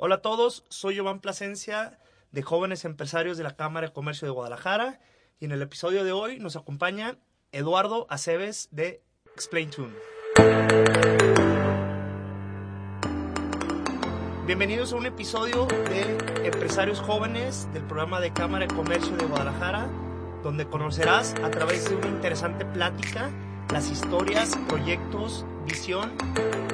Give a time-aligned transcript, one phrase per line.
[0.00, 1.98] Hola a todos, soy Giovanni Plasencia
[2.30, 5.00] de Jóvenes Empresarios de la Cámara de Comercio de Guadalajara
[5.40, 7.18] y en el episodio de hoy nos acompaña
[7.50, 9.02] Eduardo Aceves de
[9.34, 9.96] Explain Tune.
[14.46, 19.90] Bienvenidos a un episodio de Empresarios Jóvenes del programa de Cámara de Comercio de Guadalajara
[20.44, 23.32] donde conocerás a través de una interesante plática
[23.72, 25.44] las historias, proyectos,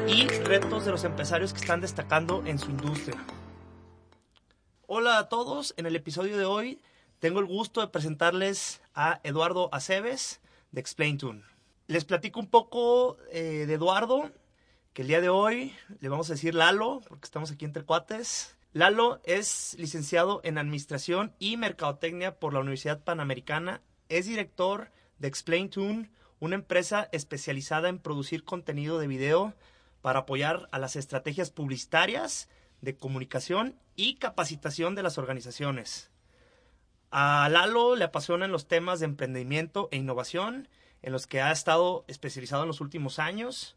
[0.07, 3.17] y retos de los empresarios que están destacando en su industria.
[4.87, 6.81] Hola a todos, en el episodio de hoy
[7.19, 11.43] tengo el gusto de presentarles a Eduardo Aceves de Explain Tune.
[11.89, 14.31] Les platico un poco eh, de Eduardo,
[14.93, 18.57] que el día de hoy le vamos a decir Lalo, porque estamos aquí entre cuates.
[18.73, 23.83] Lalo es licenciado en Administración y Mercadotecnia por la Universidad Panamericana.
[24.09, 26.11] Es director de Explain Tune,
[26.45, 29.55] una empresa especializada en producir contenido de video
[30.03, 32.49] para apoyar a las estrategias publicitarias,
[32.81, 36.11] de comunicación y capacitación de las organizaciones.
[37.11, 40.69] A Lalo le apasionan los temas de emprendimiento e innovación,
[41.01, 43.77] en los que ha estado especializado en los últimos años.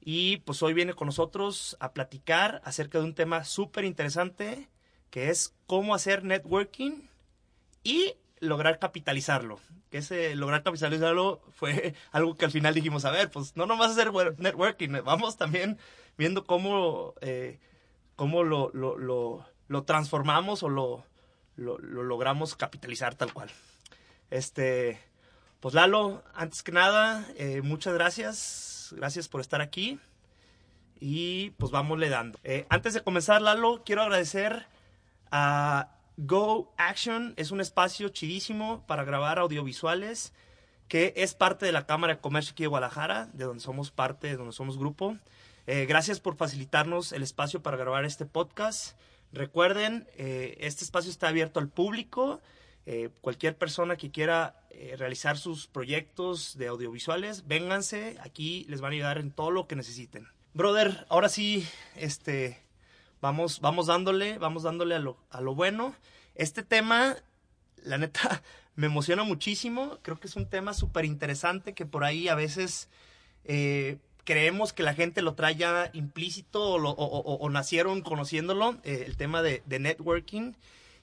[0.00, 4.68] Y pues hoy viene con nosotros a platicar acerca de un tema súper interesante
[5.10, 7.02] que es cómo hacer networking
[7.82, 9.60] y lograr capitalizarlo.
[9.90, 13.92] Que ese lograr capitalizarlo fue algo que al final dijimos, a ver, pues no nomás
[13.92, 15.78] hacer networking, vamos también
[16.18, 17.58] viendo cómo, eh,
[18.16, 21.04] cómo lo, lo, lo, transformamos o lo,
[21.56, 23.50] lo, logramos capitalizar tal cual.
[24.30, 25.00] Este,
[25.60, 29.98] pues Lalo, antes que nada, eh, muchas gracias gracias por estar aquí.
[30.98, 32.38] Y pues le dando.
[32.44, 34.66] Eh, antes de comenzar, Lalo, quiero agradecer
[35.30, 37.34] a Go Action.
[37.36, 40.32] Es un espacio chidísimo para grabar audiovisuales
[40.90, 44.26] que es parte de la Cámara de Comercio aquí de Guadalajara, de donde somos parte,
[44.26, 45.16] de donde somos grupo.
[45.68, 48.98] Eh, gracias por facilitarnos el espacio para grabar este podcast.
[49.32, 52.40] Recuerden, eh, este espacio está abierto al público.
[52.86, 54.56] Eh, cualquier persona que quiera
[54.96, 59.76] realizar sus proyectos de audiovisuales, vénganse, aquí les van a ayudar en todo lo que
[59.76, 60.26] necesiten.
[60.54, 62.58] Brother, ahora sí, este,
[63.20, 65.94] vamos, vamos dándole, vamos dándole a lo, a lo bueno.
[66.34, 67.16] Este tema,
[67.82, 68.42] la neta,
[68.76, 69.98] me emociona muchísimo.
[70.02, 72.88] Creo que es un tema súper interesante que por ahí a veces
[73.44, 79.62] eh, creemos que la gente lo trae ya implícito o, nacieron conociéndolo, el tema de,
[79.66, 80.52] de networking.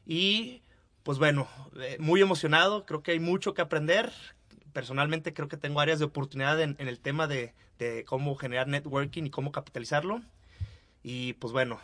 [0.06, 0.62] Y
[1.08, 1.48] pues bueno,
[1.80, 4.12] eh, muy emocionado, creo que hay mucho que aprender.
[4.74, 7.54] Personalmente creo que tengo áreas de oportunidad en, el tema de,
[8.06, 10.22] cómo generar networking y cómo capitalizarlo.
[11.04, 11.80] Y pues bueno,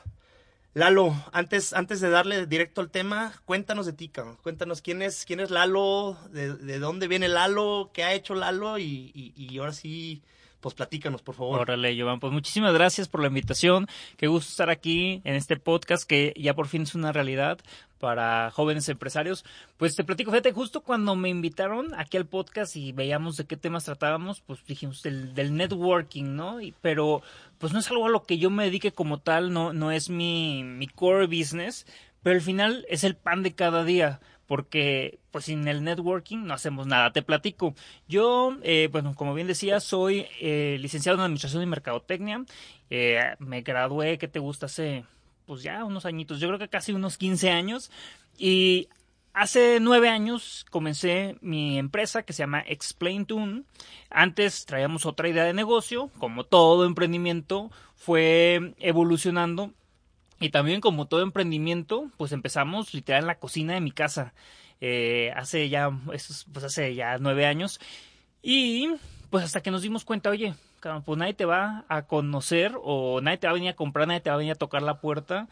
[0.76, 4.12] Lalo, antes, antes de darle directo al tema, cuéntanos de ti,
[4.42, 9.12] cuéntanos quién es, quién es Lalo, de, dónde viene Lalo, qué ha hecho Lalo y,
[9.14, 10.24] y ahora sí,
[10.64, 11.60] pues platícanos, por favor.
[11.60, 13.86] Órale, Jovan, pues muchísimas gracias por la invitación.
[14.16, 17.60] Qué gusto estar aquí en este podcast que ya por fin es una realidad
[18.00, 19.44] para jóvenes empresarios.
[19.76, 23.58] Pues te platico, fíjate, justo cuando me invitaron aquí al podcast y veíamos de qué
[23.58, 26.62] temas tratábamos, pues dijimos del, del networking, ¿no?
[26.62, 27.22] Y, pero
[27.58, 30.10] pues no es algo a lo que yo me dedique como tal, no, no es
[30.10, 31.86] mi, mi core business,
[32.22, 36.54] pero al final es el pan de cada día porque pues sin el networking no
[36.54, 37.12] hacemos nada.
[37.12, 37.74] Te platico.
[38.08, 42.44] Yo, eh, bueno, como bien decía, soy eh, licenciado en Administración y Mercadotecnia.
[42.90, 44.68] Eh, me gradué, ¿qué te gusta?
[44.68, 45.06] Hace,
[45.46, 47.92] pues ya unos añitos, yo creo que casi unos 15 años.
[48.38, 48.90] Y
[49.34, 53.64] hace nueve años comencé mi empresa que se llama Explain Tune.
[54.10, 59.72] Antes traíamos otra idea de negocio, como todo emprendimiento fue evolucionando
[60.44, 64.34] y también como todo emprendimiento, pues empezamos literal en la cocina de mi casa.
[64.82, 67.80] Eh, hace ya, pues hace ya nueve años.
[68.42, 68.90] Y
[69.30, 70.54] pues hasta que nos dimos cuenta, oye,
[71.06, 74.20] pues nadie te va a conocer o nadie te va a venir a comprar, nadie
[74.20, 75.48] te va a venir a tocar la puerta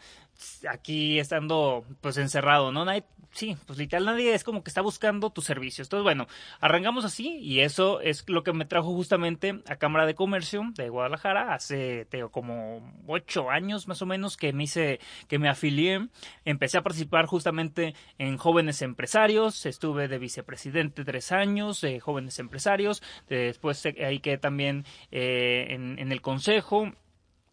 [0.68, 2.84] aquí estando pues encerrado, ¿no?
[2.84, 5.86] Nadie, sí, pues literal nadie es como que está buscando tus servicios.
[5.86, 6.26] Entonces, bueno,
[6.60, 10.88] arrancamos así y eso es lo que me trajo justamente a Cámara de Comercio de
[10.88, 16.08] Guadalajara hace, como ocho años más o menos que me hice, que me afilié.
[16.44, 23.02] Empecé a participar justamente en jóvenes empresarios, estuve de vicepresidente tres años de jóvenes empresarios,
[23.28, 26.92] después ahí que también eh, en, en el consejo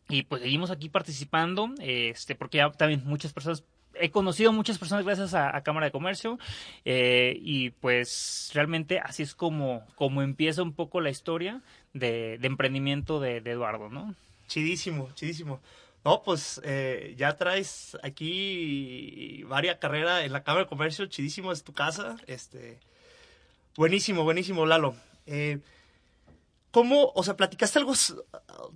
[0.09, 3.63] y pues seguimos aquí participando, este, porque ya también muchas personas
[3.99, 6.39] he conocido muchas personas gracias a, Cámara de Comercio
[6.85, 11.61] eh, y pues realmente así es como, como empieza un poco la historia
[11.93, 14.15] de, emprendimiento de, Eduardo, ¿no?
[14.47, 15.59] Chidísimo, chidísimo.
[16.05, 21.63] No, pues eh, ya traes aquí varias carreras en la Cámara de Comercio, chidísimo, es
[21.63, 22.15] tu casa.
[22.25, 22.79] Este,
[23.75, 24.95] buenísimo, buenísimo, Lalo.
[25.25, 25.59] Eh,
[26.71, 27.93] ¿Cómo, o sea, platicaste algo,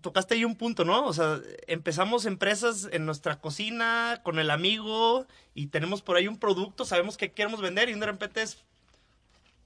[0.02, 1.06] tocaste ahí un punto, ¿no?
[1.06, 6.40] O sea, empezamos empresas en nuestra cocina con el amigo y tenemos por ahí un
[6.40, 8.64] producto, sabemos que queremos vender y de repente es,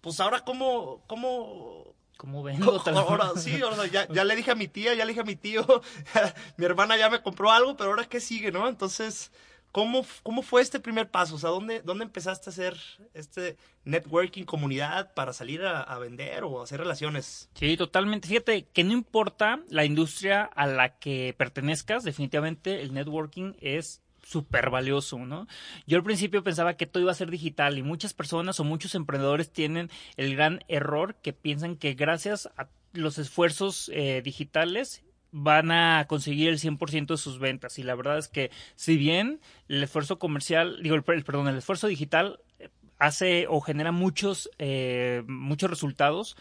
[0.01, 1.95] pues ahora cómo, cómo...
[2.18, 2.81] ¿Cómo vendo?
[2.88, 5.63] Ahora, sí, ya, ya le dije a mi tía, ya le dije a mi tío,
[6.57, 8.68] mi hermana ya me compró algo, pero ahora qué sigue, ¿no?
[8.68, 9.31] Entonces,
[9.71, 11.35] ¿Cómo, ¿Cómo fue este primer paso?
[11.35, 12.77] O sea, ¿dónde, ¿dónde empezaste a hacer
[13.13, 17.49] este networking, comunidad para salir a, vender o hacer relaciones?
[17.53, 18.27] Sí, totalmente.
[18.27, 24.69] Fíjate que no importa la industria a la que pertenezcas, definitivamente el networking es súper
[24.69, 25.47] valioso, ¿no?
[25.85, 28.93] Yo al principio pensaba que todo iba a ser digital y muchas personas o muchos
[28.93, 35.71] emprendedores tienen el gran error que piensan que gracias a los esfuerzos eh, digitales van
[35.71, 37.79] a conseguir el 100% de sus ventas.
[37.79, 41.88] Y la verdad es que si bien el esfuerzo comercial, digo, el, perdón, el esfuerzo
[41.88, 42.69] digital eh,
[43.00, 46.38] hace o genera muchos, eh, muchos resultados,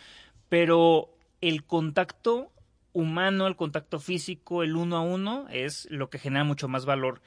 [0.49, 2.53] pero el contacto
[2.93, 7.21] humano, el contacto físico, el uno a uno, es lo que genera mucho más valor.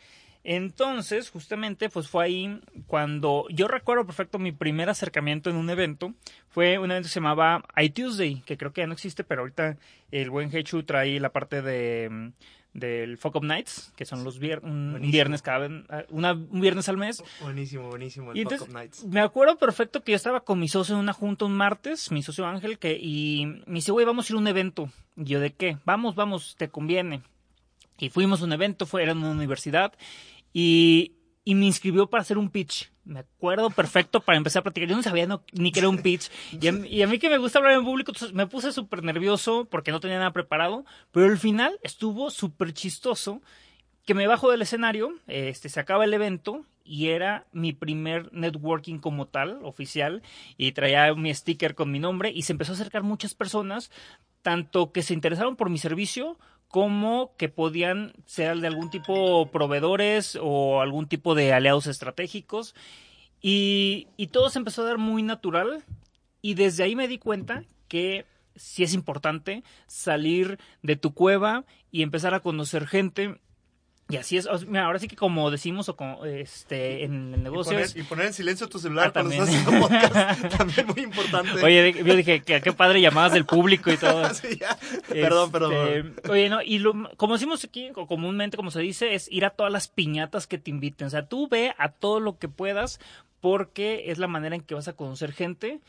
[0.43, 6.13] Entonces, justamente, pues fue ahí cuando yo recuerdo perfecto mi primer acercamiento en un evento.
[6.47, 9.77] Fue un evento que se llamaba iTuesday, que creo que ya no existe, pero ahorita
[10.11, 12.31] el buen Hechu trae la parte de
[12.73, 17.23] del Fuck Up Nights, que son los un viernes cada un viernes al mes.
[17.41, 19.05] Buenísimo, buenísimo el Fuck Up Nights.
[19.05, 22.21] Me acuerdo perfecto que yo estaba con mi socio en una junta un martes, mi
[22.21, 25.39] socio Ángel, que y me dice, "Güey, vamos a ir a un evento." Y yo,
[25.39, 27.21] "¿De qué?" "Vamos, vamos, te conviene."
[27.99, 29.93] Y fuimos a un evento, fue, era en una universidad,
[30.53, 31.13] y,
[31.43, 32.91] y me inscribió para hacer un pitch.
[33.05, 34.87] Me acuerdo perfecto para empezar a platicar.
[34.87, 36.29] Yo no sabía ni que era un pitch.
[36.61, 39.99] Y a, mí que me gusta hablar en público, me puse súper nervioso porque no
[39.99, 40.85] tenía nada preparado.
[41.11, 43.41] Pero al final estuvo súper chistoso
[44.05, 48.97] que me bajo del escenario, este, se acaba el evento y era mi primer networking
[48.97, 50.23] como tal, oficial,
[50.57, 53.91] y traía mi sticker con mi nombre y se empezó a acercar muchas personas,
[54.41, 56.39] tanto que se interesaron por mi servicio
[56.69, 62.75] como que podían ser de algún tipo proveedores o algún tipo de aliados estratégicos.
[63.41, 65.83] Y, y todo se empezó a dar muy natural
[66.41, 68.25] y desde ahí me di cuenta que
[68.55, 73.39] sí es importante salir de tu cueva y empezar a conocer gente
[74.09, 77.79] y así es, ahora sí que como decimos o como, este, en el negocio...
[77.93, 81.63] Y poner, en silencio tu celular ah, cuando estás haciendo podcast, también muy importante.
[81.63, 84.23] Oye, yo dije, que qué padre llamadas del público y todo.
[85.09, 85.75] Perdón, perdón.
[85.87, 86.83] Este, oye, no, y
[87.17, 90.57] como decimos aquí, o comúnmente como se dice, es ir a todas las piñatas que
[90.57, 91.05] te inviten.
[91.05, 92.99] O sea, tú ve a todo lo que puedas
[93.41, 95.81] porque es la manera en que vas a conocer gente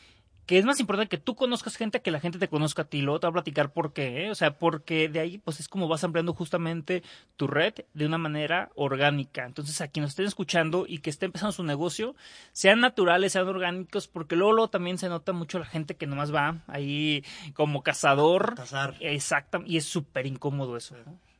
[0.51, 3.03] que es más importante que tú conozcas gente que la gente te conozca a ti.
[3.03, 4.25] Luego te voy a platicar por qué.
[4.25, 4.31] ¿eh?
[4.33, 7.05] O sea, porque de ahí pues es como vas ampliando justamente
[7.37, 9.47] tu red de una manera orgánica.
[9.47, 12.17] Entonces, a quienes nos estén escuchando y que estén empezando su negocio,
[12.51, 16.65] sean naturales, sean orgánicos, porque luego, también se nota mucho la gente que nomás va
[16.67, 17.23] ahí
[17.55, 18.57] como cazador.
[18.57, 18.97] Cazar.
[18.99, 20.97] Exacto, y es súper incómodo eso.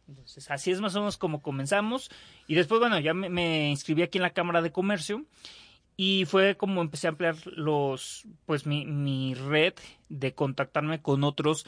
[0.07, 2.13] Entonces, así es más o menos como comenzamos.
[2.47, 5.27] Y después, bueno, ya me, me inscribí aquí en la Cámara de Comercio
[6.03, 9.75] y fue como empecé a ampliar los, pues mi, mi red
[10.09, 11.67] de contactarme con otros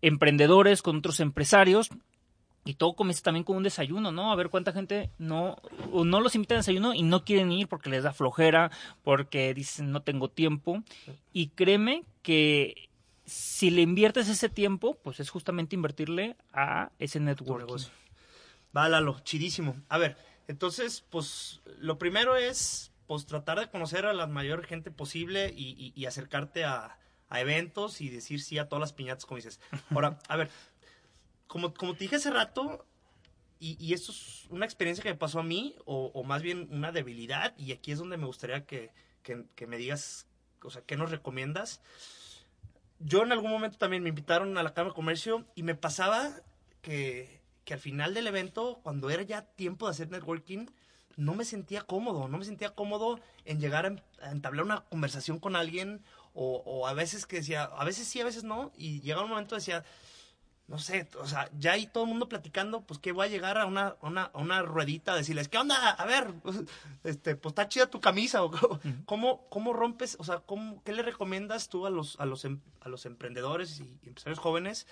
[0.00, 1.90] emprendedores, con otros empresarios.
[2.64, 4.30] Y todo comienza también con un desayuno, ¿no?
[4.30, 5.56] A ver cuánta gente no,
[5.92, 8.70] no los invita a desayuno y no quieren ir porque les da flojera,
[9.02, 10.84] porque dicen no tengo tiempo.
[11.32, 12.88] Y créeme que
[13.26, 17.68] si le inviertes ese tiempo, pues es justamente invertirle a ese network.
[18.76, 19.74] Va, Lalo, chidísimo.
[19.88, 20.16] A ver,
[20.46, 26.04] entonces, pues lo primero es pues tratar de conocer a la mayor gente posible y,
[26.06, 26.98] acercarte a,
[27.30, 29.58] eventos y decir sí a todas las piñatas, como dices.
[29.90, 30.50] Ahora, a ver,
[31.48, 32.86] como, como te dije hace rato,
[33.58, 37.56] y, esto es una experiencia que me pasó a mí, o, más bien una debilidad,
[37.56, 38.92] y aquí es donde me gustaría que,
[39.66, 40.26] me digas,
[40.62, 41.80] o sea, ¿qué nos recomiendas?
[42.98, 46.30] Yo en algún momento también me invitaron a la Cámara de Comercio y me pasaba
[46.82, 50.66] que, que al final del evento, cuando era ya tiempo de hacer networking,
[51.16, 55.56] no me sentía cómodo, no me sentía cómodo en llegar a, entablar una conversación con
[55.56, 56.02] alguien
[56.36, 59.54] o, a veces que decía, a veces sí, a veces no, y llegaba un momento
[59.54, 59.84] decía,
[60.66, 63.56] no sé, o sea, ya ahí todo el mundo platicando, pues que voy a llegar
[63.56, 65.90] a una, una, una ruedita a decirles, ¿qué onda?
[65.90, 66.32] A ver,
[67.04, 68.50] este, pues está chida tu camisa, o
[69.04, 72.60] cómo, cómo rompes, o sea, cómo, ¿qué le recomiendas tú a los, a los, em,
[72.80, 74.88] a los emprendedores y empresarios jóvenes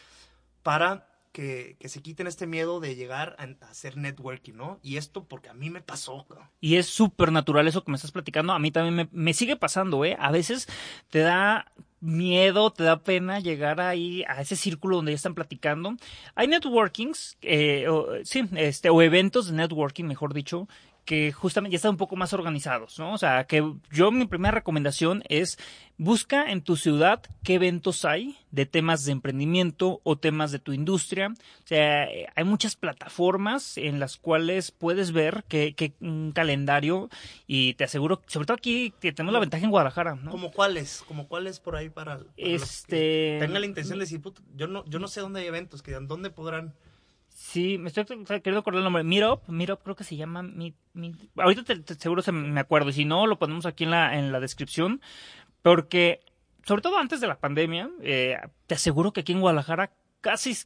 [0.63, 4.79] para que, que se quiten este miedo de llegar a, hacer networking, ¿no?
[4.83, 6.27] Y esto porque a mí me pasó.
[6.61, 8.53] Y es súper natural eso que me estás platicando.
[8.53, 10.17] A mí también me, me sigue pasando, ¿eh?
[10.19, 10.69] A veces
[11.11, 11.73] te da
[12.03, 15.97] miedo, te da pena llegar ahí a ese círculo donde ya están platicando.
[16.35, 20.69] Hay networkings, eh, o, sí, este, o eventos de networking, mejor dicho,
[21.05, 23.13] que justamente ya están un poco más organizados, ¿no?
[23.13, 25.59] O sea, que yo mi primera recomendación es
[25.99, 30.73] busca en tu ciudad qué eventos hay de temas de emprendimiento o temas de tu
[30.73, 31.29] industria.
[31.29, 37.11] O sea, eh, hay muchas plataformas en las cuales puedes ver que, que un calendario
[37.47, 40.31] y te aseguro, sobre todo aquí que tenemos la ventaja en Guadalajara, ¿no?
[40.31, 41.03] ¿Como cuáles?
[41.09, 44.41] ¿Como cuáles por ahí para, para los que Este- tengan la intención de decir, "Puta,
[44.57, 46.75] yo no, yo no sé dónde hay eventos, que dónde podrán...
[47.35, 49.03] Sí, me estoy queriendo acordar el nombre.
[49.05, 50.43] Meetup, Meetup creo que se llama.
[50.43, 52.91] Meet- Meet- Ahorita te- seguro se me acuerdo.
[52.91, 55.01] Y si no, lo ponemos aquí en la, en la descripción.
[55.63, 56.21] Porque,
[56.65, 58.37] sobre todo antes de la pandemia, eh,
[58.67, 60.57] te aseguro que aquí en Guadalajara casi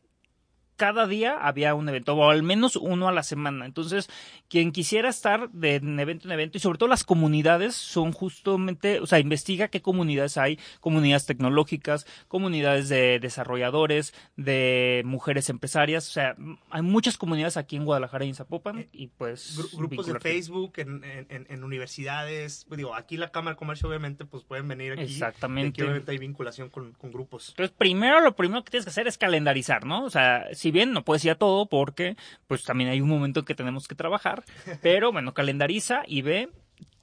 [0.76, 3.66] cada día había un evento, o al menos uno a la semana.
[3.66, 4.08] Entonces,
[4.48, 9.06] quien quisiera estar de evento en evento, y sobre todo las comunidades son justamente, o
[9.06, 16.36] sea, investiga qué comunidades hay, comunidades tecnológicas, comunidades de desarrolladores, de mujeres empresarias, o sea,
[16.70, 19.58] hay muchas comunidades aquí en Guadalajara y en Zapopan, y pues...
[19.58, 20.20] Gru- grupos de.
[20.20, 22.64] Facebook en, en- en- universidades.
[22.68, 25.02] Pues digo, aquí la Cámara de Comercio, obviamente, pues pueden venir aquí.
[25.02, 25.68] Exactamente.
[25.70, 27.50] Aquí, obviamente, hay vinculación con, con grupos.
[27.50, 30.04] Entonces, primero, lo primero que tienes que hacer es calendarizar, ¿no?
[30.04, 33.40] O sea, si bien no puedes ir a todo porque, pues también hay un momento
[33.40, 34.44] en que tenemos que trabajar,
[34.82, 36.50] pero bueno, calendariza y ve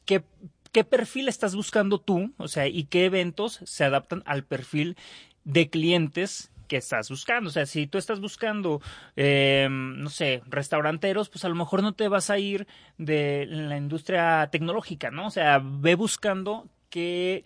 [0.06, 0.24] qué,
[0.72, 4.98] qué perfil estás buscando tú, o sea, y qué eventos se adaptan al perfil
[5.44, 7.50] de clientes que estás buscando.
[7.50, 8.82] O sea, si tú estás buscando,
[9.16, 12.68] eh, no sé, restauranteros, pues a lo mejor no te vas a ir
[12.98, 15.28] de la industria tecnológica, ¿no?
[15.28, 17.44] O sea, ve buscando qué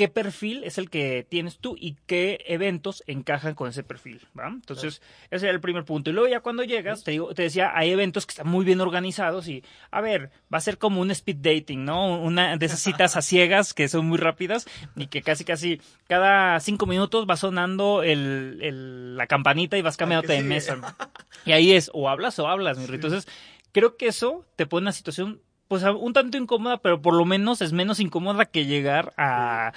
[0.00, 4.48] qué perfil es el que tienes tú y qué eventos encajan con ese perfil, ¿va?
[4.48, 6.08] Entonces, ese era el primer punto.
[6.08, 8.80] Y luego ya cuando llegas, te digo, te decía, hay eventos que están muy bien
[8.80, 12.18] organizados y, a ver, va a ser como un speed dating, ¿no?
[12.18, 14.66] Una de esas citas a ciegas que son muy rápidas
[14.96, 19.98] y que casi, casi cada cinco minutos va sonando el, el- la campanita y vas
[19.98, 20.96] cambiándote de mesa.
[21.44, 23.08] Y ahí es, o hablas o hablas, mi Rito.
[23.08, 23.30] Entonces,
[23.72, 27.24] creo que eso te pone en una situación pues un tanto incómoda, pero por lo
[27.24, 29.72] menos es menos incómoda que llegar a,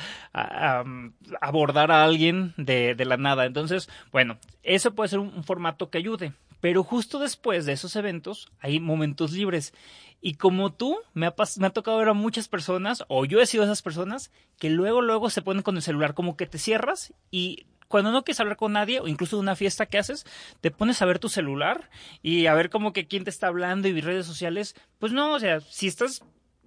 [0.83, 3.45] um, abordar a alguien de, la nada.
[3.45, 6.33] Entonces, bueno, eso puede ser un, formato que ayude.
[6.61, 9.71] Pero justo después de esos eventos hay momentos libres.
[10.19, 13.45] Y como tú, me ha, me ha tocado ver a muchas personas, o yo he
[13.45, 17.13] sido esas personas, que luego, luego se ponen con el celular, como que te cierras
[17.29, 20.25] y cuando no quieres hablar con nadie, o incluso de una fiesta que haces,
[20.61, 21.91] te pones a ver tu celular
[22.23, 24.73] y a ver como que quién te está hablando y redes sociales.
[24.97, 26.23] Pues no, o sea, si estás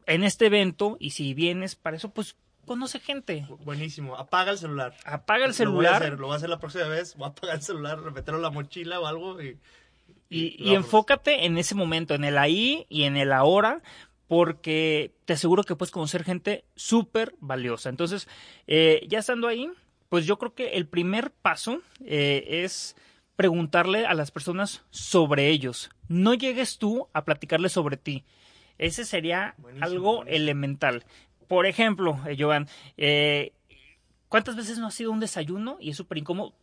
[0.06, 3.44] en este evento y si vienes para eso, pues conoce gente.
[3.48, 4.14] Bu- Buenísimo.
[4.16, 4.94] Apaga el celular.
[5.04, 7.16] Apaga el Lo voy a celular hacer, lo voy a hacer la próxima vez.
[7.16, 9.58] Voy a apagar el celular, meterlo en la mochila o algo y...
[10.30, 13.82] y, enfócate en ese momento, en el ahí y en el ahora,
[14.28, 17.88] porque te aseguro que puedes conocer gente súper valiosa.
[17.88, 18.28] Entonces,
[18.66, 19.70] eh, ya estando ahí,
[20.08, 22.96] pues yo creo que el primer paso eh, es
[23.36, 25.90] preguntarle a las personas sobre ellos.
[26.08, 28.24] No llegues tú a platicarles sobre ti.
[28.78, 30.36] Ese sería Buenísimo, algo buenísimo.
[30.36, 31.04] elemental.
[31.48, 33.52] Por ejemplo, eh, Joan, eh,
[34.28, 35.76] ¿cuántas veces no ha sido un desayuno?
[35.80, 36.54] Y es súper incómodo.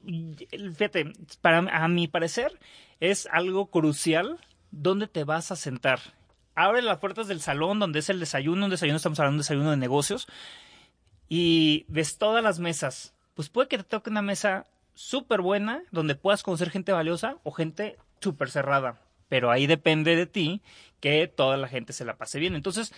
[0.50, 2.60] Fíjate, para, a mi parecer,
[3.00, 4.40] es algo crucial
[4.72, 6.00] dónde te vas a sentar.
[6.56, 9.44] Abre las puertas del salón donde es el desayuno, un desayuno, estamos hablando de un
[9.44, 10.28] desayuno de negocios,
[11.30, 13.14] y ves todas las mesas.
[13.34, 17.52] Pues puede que te toque una mesa súper buena, donde puedas conocer gente valiosa o
[17.52, 19.00] gente súper cerrada.
[19.28, 20.62] Pero ahí depende de ti
[21.00, 22.56] que toda la gente se la pase bien.
[22.56, 22.94] Entonces,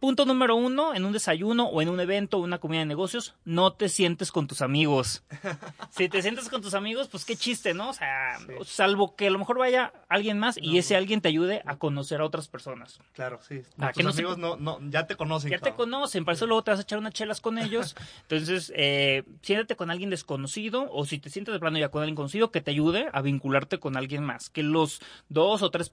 [0.00, 3.34] punto número uno, en un desayuno o en un evento o una comida de negocios,
[3.44, 5.22] no te sientes con tus amigos.
[5.90, 7.90] Si te sientes con tus amigos, pues qué chiste, ¿no?
[7.90, 8.52] O sea, Sí.
[8.66, 12.20] salvo que a lo mejor vaya alguien más y ese alguien te ayude a conocer
[12.20, 13.00] a otras personas.
[13.14, 13.62] Claro, sí.
[13.78, 15.50] Ah, Tus que no se- amigos no, no, ya te conocen.
[15.50, 17.96] Ya te conocen, para eso luego te vas a echar unas chelas con ellos.
[18.22, 22.14] Entonces, eh, siéntate con alguien desconocido o si te sientes de plano ya con alguien
[22.16, 24.50] conocido, que te ayude a vincularte con alguien más.
[24.50, 25.90] Que los dos o tres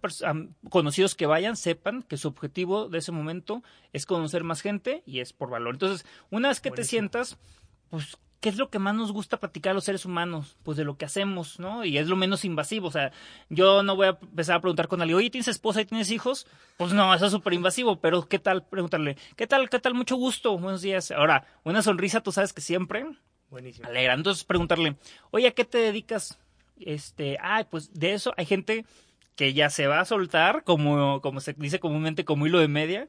[0.70, 5.19] conocidos que vayan sepan que su objetivo de ese momento es conocer más gente y
[5.19, 5.75] es por valor.
[5.75, 7.38] Entonces, una vez que te sientas,
[7.89, 10.57] pues, ¿qué es lo que más nos gusta platicar a los seres humanos?
[10.63, 11.84] Pues de lo que hacemos, ¿no?
[11.84, 12.88] Y es lo menos invasivo.
[12.88, 13.12] O sea,
[13.50, 16.45] yo no voy a empezar a preguntar con alguien, oye, ¿tienes esposa y tienes hijos?
[16.77, 18.63] Pues no, eso es súper invasivo, pero ¿qué tal?
[18.63, 19.69] Preguntarle, ¿qué tal?
[19.69, 19.93] ¿Qué tal?
[19.93, 21.12] Mucho gusto, buenos días.
[21.12, 23.05] Ahora, una sonrisa, tú sabes que siempre
[23.50, 23.88] Buenísimo.
[23.88, 24.13] alegra.
[24.13, 24.98] Entonces, preguntarle,
[25.31, 26.38] oye, ¿a qué te dedicas?
[26.79, 28.86] Este, ay, pues de eso hay gente
[29.36, 33.07] que ya se va a soltar, como, como se dice comúnmente, como hilo de media.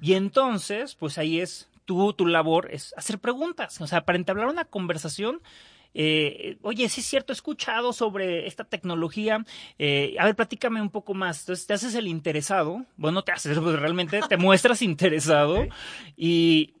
[0.00, 3.80] Y entonces, pues ahí es, tú, tu labor es hacer preguntas.
[3.80, 5.40] O sea, para entablar una conversación,
[5.94, 9.44] eh, oye, sí es cierto, he escuchado sobre esta tecnología,
[9.78, 11.40] eh, a ver, platícame un poco más.
[11.40, 15.66] Entonces te haces el interesado, bueno, te haces, pues realmente te muestras interesado
[16.16, 16.74] y,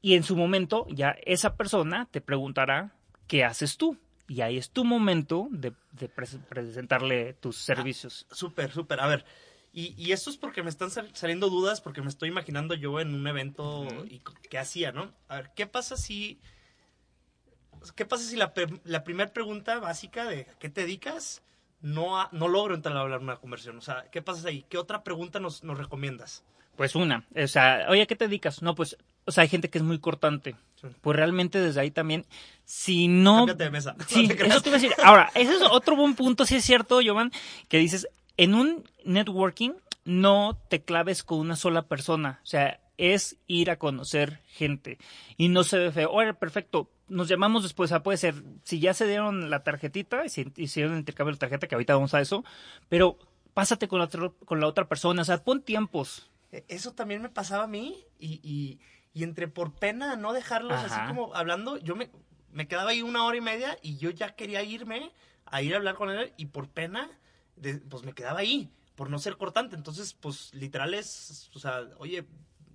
[0.00, 2.94] y en su momento ya esa persona te preguntará,
[3.26, 3.98] ¿qué haces tú?
[4.26, 8.26] Y ahí es tu momento de, de presentarle tus servicios.
[8.30, 9.00] Ah, súper, súper.
[9.00, 9.26] A ver,
[9.74, 13.12] y, y, esto es porque me están saliendo dudas, porque me estoy imaginando yo en
[13.12, 15.12] un evento y qué hacía, ¿no?
[15.28, 16.40] A ver, ¿qué pasa si...
[17.96, 18.54] ¿Qué pasa si la,
[18.84, 21.42] la primera pregunta básica de ¿qué te dedicas?
[21.82, 23.76] No, no logro entrar a hablar una conversión.
[23.76, 24.64] O sea, ¿qué pasa ahí?
[24.68, 26.44] ¿Qué otra pregunta nos, nos recomiendas?
[26.76, 28.62] Pues una, o sea, oye, ¿qué te dedicas?
[28.62, 30.56] No, pues, o sea, hay gente que es muy cortante.
[31.00, 32.26] Pues realmente desde ahí también,
[32.64, 33.38] si no...
[33.38, 33.96] Cámbiate de mesa.
[34.06, 34.92] Sí, eso te iba a decir.
[35.02, 37.32] Ahora, ese es otro buen punto, si es cierto, Jovan,
[37.68, 39.72] que dices, en un networking
[40.04, 42.40] no te claves con una sola persona.
[42.42, 44.98] O sea, es ir a conocer gente.
[45.36, 46.10] Y no se ve feo.
[46.10, 46.90] Oye, perfecto.
[47.08, 47.88] Nos llamamos después.
[47.88, 51.32] O sea, puede ser, si ya se dieron la tarjetita y si hicieron el intercambio
[51.32, 52.44] de tarjeta, que ahorita vamos a eso.
[52.88, 53.18] Pero
[53.54, 54.08] pásate con la,
[54.44, 55.22] con la otra persona.
[55.22, 56.30] O sea, pon tiempos.
[56.52, 58.80] E, eso también me pasaba a mí y, y,
[59.12, 62.10] y entre por pena no dejarlos así como hablando, yo me,
[62.52, 65.12] me quedaba ahí una hora y media y yo ya quería irme
[65.46, 67.10] a ir a hablar con él y por pena,
[67.88, 69.76] pues me quedaba ahí, por no ser cortante.
[69.76, 72.24] Entonces, pues literal es, o sea, oye,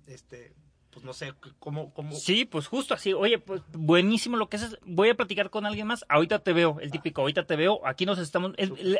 [0.06, 0.54] este,
[0.90, 2.12] pues no sé, ¿cómo, cómo?
[2.12, 5.86] Sí, pues justo así, oye, pues buenísimo lo que haces, voy a platicar con alguien
[5.86, 8.52] más, ahorita te veo, el típico, ahorita te veo, aquí nos estamos,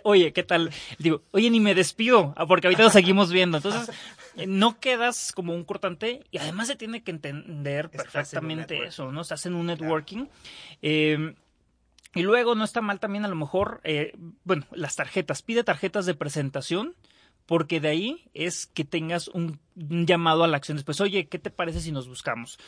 [0.05, 0.71] oye, ¿qué tal?
[0.99, 3.91] Digo, oye, ni me despido, ah, porque ahorita nos seguimos viendo, entonces
[4.37, 9.23] eh, no quedas como un cortante y además se tiene que entender perfectamente eso, ¿no?
[9.23, 10.27] Estás en un networking.
[10.83, 11.35] Em,
[12.15, 14.13] y luego no está mal también a lo mejor, eh,
[14.45, 16.97] bueno, las tarjetas, pide tarjetas de presentación
[17.51, 21.51] porque de ahí es que tengas un, llamado a la acción después, oye, ¿qué te
[21.51, 22.59] parece si nos buscamos?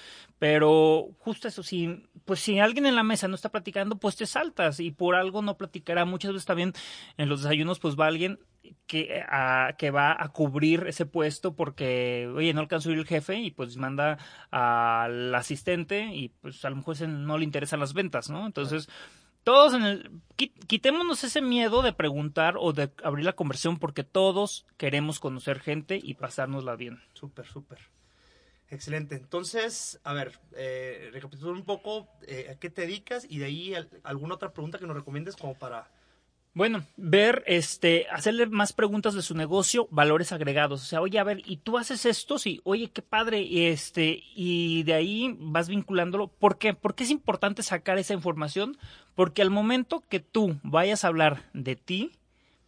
[0.40, 4.26] Pero justo eso, si, pues si alguien en la mesa no está platicando, pues te
[4.26, 6.04] saltas y por algo no platicará.
[6.04, 6.72] Muchas veces también
[7.16, 8.40] en los desayunos, pues va alguien
[8.88, 9.24] que,
[9.78, 13.52] que va a cubrir ese puesto porque, oye, no alcanzó a ir el jefe y
[13.52, 14.18] pues manda
[14.50, 18.46] al asistente y pues a lo mejor no le interesan las ventas, ¿no?
[18.46, 18.88] Entonces
[19.44, 20.10] todos en el
[20.66, 26.00] quitémonos ese miedo de preguntar o de abrir la conversión porque todos queremos conocer gente
[26.02, 27.00] y pasárnosla bien.
[27.14, 27.78] Súper, súper.
[28.68, 29.16] Excelente.
[29.16, 31.12] Entonces, a ver, eh,
[31.44, 34.96] un poco eh, a qué te dedicas y de ahí alguna otra pregunta que nos
[34.96, 35.90] recomiendes como para
[36.54, 40.82] bueno, ver, este, hacerle más preguntas de su negocio, valores agregados.
[40.82, 42.38] O sea, oye, a ver, ¿y tú haces esto?
[42.38, 43.40] Sí, oye, qué padre.
[43.40, 46.28] Y este, y de ahí vas vinculándolo.
[46.28, 46.74] ¿Por qué?
[46.74, 48.76] Porque es importante sacar esa información.
[49.14, 52.12] Porque al momento que tú vayas a hablar de ti,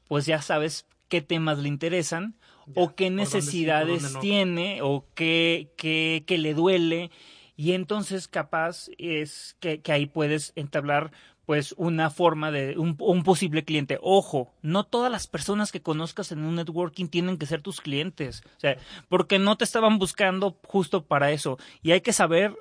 [0.09, 2.35] pues ya sabes qué temas le interesan,
[2.75, 7.11] o qué necesidades tiene, o qué, qué, qué le duele.
[7.57, 11.13] Y entonces capaz es que, que ahí puedes entablar
[11.47, 13.99] pues una forma de un, posible cliente.
[14.03, 18.43] Ojo, no todas las personas que conozcas en un networking tienen que ser tus clientes,
[18.57, 18.77] o sea,
[19.09, 22.57] porque no te estaban buscando justo para eso y hay que saber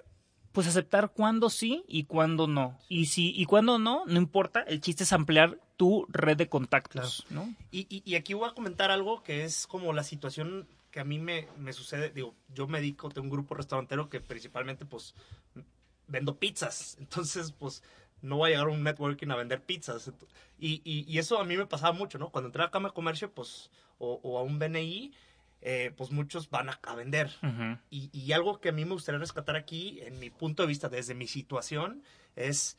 [0.51, 2.77] pues aceptar cuándo sí y cuándo no.
[2.87, 7.25] Y si y cuándo no, no importa, el chiste es ampliar tu red de contactos,
[7.31, 7.53] ¿no?
[7.71, 11.17] Y, y, aquí voy a comentar algo que es como la situación que a mí
[11.17, 15.15] me, me sucede, digo, yo me dedico, tengo un grupo restaurantero que principalmente pues
[16.07, 17.81] vendo pizzas, entonces pues
[18.23, 20.11] no voy a llegar a un networking a vender pizzas.
[20.57, 22.29] Y, y, eso a mí me pasaba mucho, ¿no?
[22.29, 25.13] Cuando entré a Cama Comercio, pues, o, a un BNI,
[25.61, 27.31] eh, pues muchos van a, vender.
[27.89, 30.87] y, y, algo que a mí me gustaría rescatar aquí, en mi punto de vista,
[30.89, 32.01] desde mi situación,
[32.35, 32.77] es,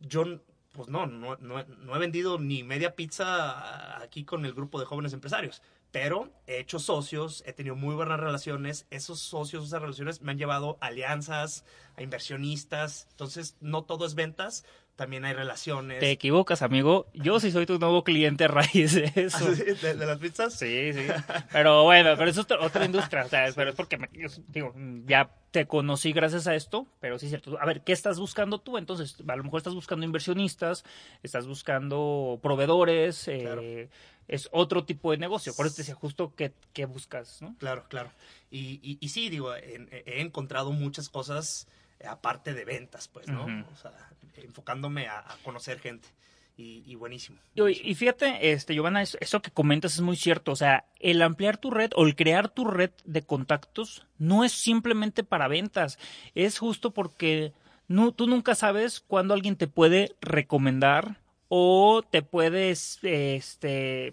[0.00, 0.24] yo,
[0.72, 4.86] pues no, no, no, no he vendido ni media pizza aquí con el grupo de
[4.86, 10.20] jóvenes empresarios pero he hecho socios, he tenido muy buenas relaciones, esos socios, esas relaciones
[10.22, 11.64] me han llevado a alianzas,
[11.96, 14.64] a inversionistas, entonces no todo es ventas,
[15.00, 15.98] también hay relaciones.
[15.98, 17.06] Te equivocas, amigo.
[17.14, 19.50] Yo sí soy tu nuevo cliente a raíz de eso.
[19.50, 20.52] ¿De, las pizzas?
[20.52, 21.06] Sí, sí.
[21.50, 23.24] Pero bueno, pero eso es otra, industria.
[23.24, 24.10] O sea, pero es porque, me,
[24.48, 24.74] digo,
[25.06, 27.58] ya te conocí gracias a esto, pero sí es cierto.
[27.58, 28.76] A ver, ¿qué estás buscando tú?
[28.76, 30.84] Entonces, a lo mejor estás buscando inversionistas,
[31.22, 33.88] estás buscando proveedores, eh,
[34.30, 35.52] es otro tipo de negocio.
[35.54, 37.56] Por eso te decía justo qué, qué buscas, ¿no?
[37.58, 38.10] Claro, claro.
[38.50, 41.66] Y, y, sí, digo, he, encontrado muchas cosas
[42.08, 43.44] aparte de ventas, pues, ¿no?
[43.44, 43.92] O sea,
[44.36, 46.08] enfocándome a, conocer gente.
[46.56, 47.38] Y, buenísimo.
[47.54, 50.52] Y, fíjate, este, Giovanna, eso, que comentas es muy cierto.
[50.52, 54.52] O sea, el ampliar tu red o el crear tu red de contactos no es
[54.52, 55.98] simplemente para ventas.
[56.34, 57.54] Es justo porque
[57.88, 61.19] no, tú nunca sabes cuándo alguien te puede recomendar
[61.52, 64.12] o te puedes este,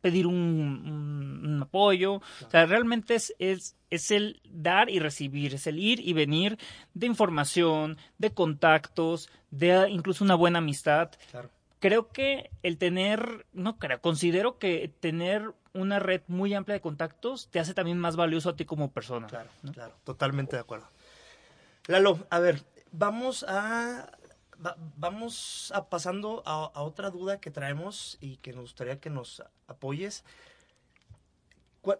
[0.00, 2.14] pedir un, un, apoyo.
[2.14, 6.58] O sea, realmente es, es, es el dar y recibir, es el ir y venir
[6.94, 11.10] de información, de contactos, de incluso una buena amistad.
[11.32, 11.50] Claro.
[11.80, 17.48] Creo que el tener, no creo, considero que tener una red muy amplia de contactos
[17.50, 19.26] te hace también más valioso a ti como persona.
[19.26, 19.72] Claro, ¿no?
[19.72, 20.88] claro, totalmente de acuerdo.
[21.88, 24.08] Lalo, a ver, vamos a
[24.64, 29.42] va- vamos a pasando a, otra duda que traemos y que nos gustaría que nos
[29.66, 30.24] apoyes.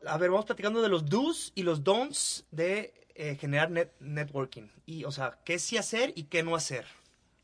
[0.06, 4.68] A ver, vamos platicando de los do's y los don'ts de eh, generar net- networking.
[4.84, 6.86] Y, o sea, qué sí hacer y qué no hacer.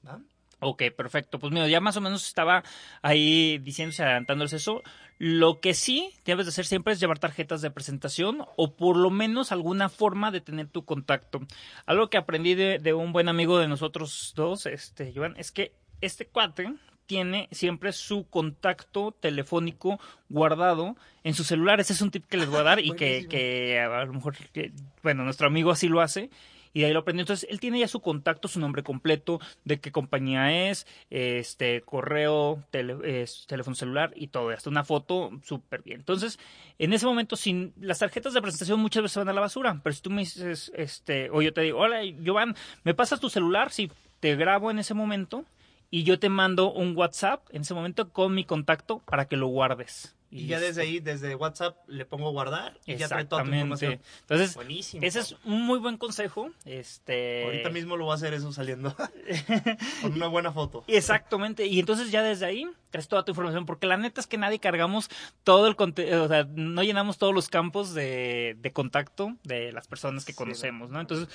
[0.07, 0.21] ¿va?
[0.59, 1.39] Ok, perfecto.
[1.39, 2.65] Pues mira, ya más o menos estaba
[3.01, 4.83] ahí diciéndose, adelantándoles eso.
[5.19, 9.11] Lo que sí debes de hacer siempre es llevar tarjetas de presentación o por lo
[9.11, 11.41] menos alguna forma de tener tu contacto.
[11.87, 15.73] Algo que aprendí de, de un buen amigo de nosotros dos, este, Joan, es que
[16.01, 16.75] este cuate
[17.07, 21.81] tiene siempre su contacto telefónico guardado en su celular.
[21.81, 24.37] Ese es un tip que les voy a dar y que, que a lo mejor,
[24.53, 24.73] que,
[25.03, 26.31] bueno, nuestro amigo así lo hace
[26.73, 27.23] y de ahí lo aprendió.
[27.23, 32.63] Entonces, él tiene ya su contacto, su nombre completo, de qué compañía es, este, correo,
[32.71, 36.01] teléfono celular y todo, hasta una foto súper bien.
[36.01, 36.39] Entonces,
[36.79, 39.95] en ese momento, sin las tarjetas de presentación muchas veces van a la basura, pero
[39.95, 42.55] si tú me dices, este, o yo te digo, hola, Jovan,
[42.85, 43.71] ¿me pasas tu celular?
[43.71, 45.45] Sí, te grabo en ese momento
[45.91, 49.49] y yo te mando un WhatsApp en ese momento con mi contacto para que lo
[49.49, 50.17] guardes.
[50.35, 54.01] Y ya desde ahí, desde WhatsApp, le pongo guardar y ya trae toda tu información.
[54.23, 55.05] Entonces, Buenísimo.
[55.05, 56.51] ese es un muy buen consejo.
[56.65, 58.97] Este, Ahorita mismo lo voy a hacer eso saliendo.
[60.03, 60.85] Con una buena foto.
[60.87, 64.39] Exactamente, y entonces ya desde ahí traes toda tu información, porque la neta es que
[64.39, 65.11] nadie cargamos
[65.45, 69.87] todo el contenido, o sea, no llenamos todos los campos de, de contacto de las
[69.87, 70.95] personas que Sí, conocemos, ¿no?
[70.95, 71.01] ¿no?
[71.03, 71.29] Entonces,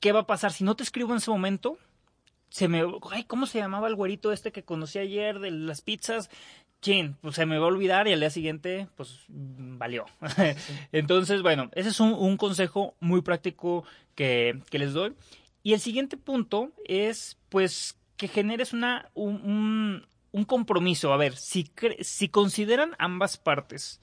[0.00, 0.52] ¿qué va a pasar?
[0.52, 1.78] Si no te escribo en ese momento,
[2.50, 2.82] se me...
[3.12, 6.30] Ay, ¿cómo se llamaba el güerito este que conocí ayer de las pizzas?
[6.82, 10.06] Chin, pues se me va a olvidar y al día siguiente, pues mm, valió.
[10.92, 15.14] Entonces, bueno, ese es un, un consejo muy práctico que, que les doy.
[15.62, 21.12] Y el siguiente punto es, pues, que generes una, un, un- un compromiso.
[21.12, 24.00] A ver, si, si consideran ambas partes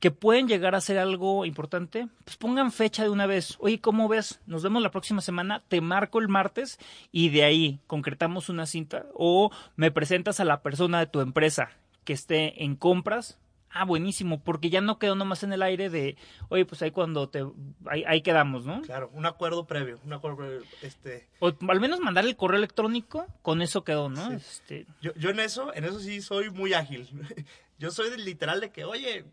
[0.00, 3.56] que pueden llegar a ser algo importante, pues pongan fecha de una vez.
[3.60, 4.40] Oye, ¿cómo ves?
[4.46, 6.78] Nos vemos la próxima semana, te marco el martes
[7.12, 11.70] y de ahí concretamos una cinta o me presentas a la persona de tu empresa
[12.04, 13.38] que esté en compras.
[13.74, 16.16] Ah, buenísimo, porque ya no quedó nomás en el aire de,
[16.50, 17.42] oye, pues ahí cuando te,
[17.86, 18.82] ahí, ahí quedamos, ¿no?
[18.82, 19.98] Claro, un acuerdo previo.
[20.04, 20.62] Un acuerdo previo.
[20.82, 24.28] Este, O al menos mandar el correo electrónico, con eso quedó, ¿no?
[24.28, 24.34] Sí.
[24.34, 27.08] Este, yo, yo en eso, en eso sí soy muy ágil.
[27.78, 29.24] Yo soy del literal de que, oye,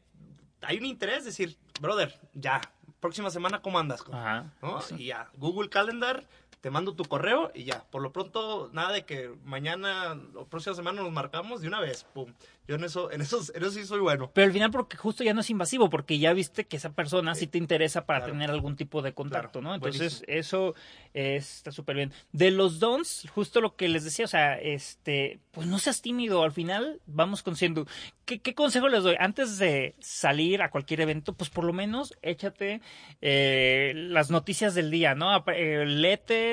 [0.64, 2.62] hay un interés, decir, brother, ya,
[3.00, 4.04] próxima semana, ¿cómo andas?
[4.12, 4.52] ajá.
[4.62, 4.82] ¿No?
[4.82, 4.96] sí.
[4.98, 6.24] Y ya, Google Calendar,
[6.62, 7.86] te mando tu correo y ya.
[7.89, 12.06] Por lo pronto, nada de que mañana o próxima semana nos marcamos de una vez.
[12.13, 12.34] Pum.
[12.67, 14.30] Yo en eso, en eso, en eso sí soy bueno.
[14.34, 17.34] Pero al final porque justo ya no es invasivo, porque ya viste que esa persona
[17.34, 18.34] sí te interesa para Claro.
[18.34, 19.76] tener algún tipo de contacto, Claro, ¿no?
[19.76, 20.26] Entonces, buenísimo.
[20.39, 20.76] eso
[21.15, 22.13] eh, está súper bien.
[22.32, 26.43] De los dons, justo lo que les decía, o sea, este, pues no seas tímido,
[26.43, 27.88] al final vamos conociendo.
[28.26, 29.15] ¿Qué, qué consejo les doy?
[29.19, 32.82] Antes de salir a cualquier evento, pues por lo menos échate
[33.22, 35.43] eh, las noticias del día, ¿no?
[35.48, 35.86] Eh,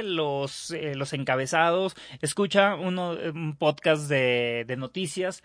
[0.03, 5.43] los, eh, los encabezados, escucha uno, un podcast de, de noticias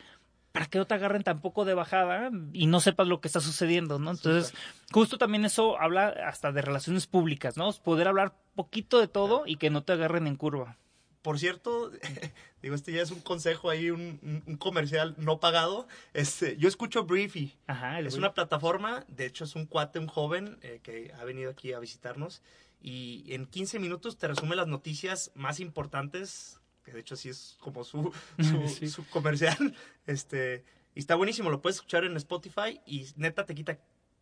[0.52, 4.00] para que no te agarren tampoco de bajada y no sepas lo que está sucediendo,
[4.00, 4.12] ¿no?
[4.12, 4.54] Entonces,
[4.92, 7.72] justo también eso habla hasta de relaciones públicas, ¿no?
[7.74, 10.78] Poder hablar poquito de todo y que no te agarren en curva.
[11.22, 11.92] Por cierto,
[12.62, 15.88] digo, este ya es un consejo ahí, un, comercial no pagado.
[16.14, 17.56] Este, yo escucho Briefy.
[17.68, 21.52] Ajá, Es una plataforma, de hecho es un cuate, un joven eh, que ha venido
[21.52, 22.42] aquí a visitarnos
[22.82, 27.58] y en 15 minutos te resume las noticias más importantes, que de hecho así es
[27.60, 28.88] como su, su, Sí.
[28.90, 29.76] su comercial.
[30.08, 30.64] Este,
[30.96, 33.80] y está buenísimo, lo puedes escuchar en Spotify y neta te quita,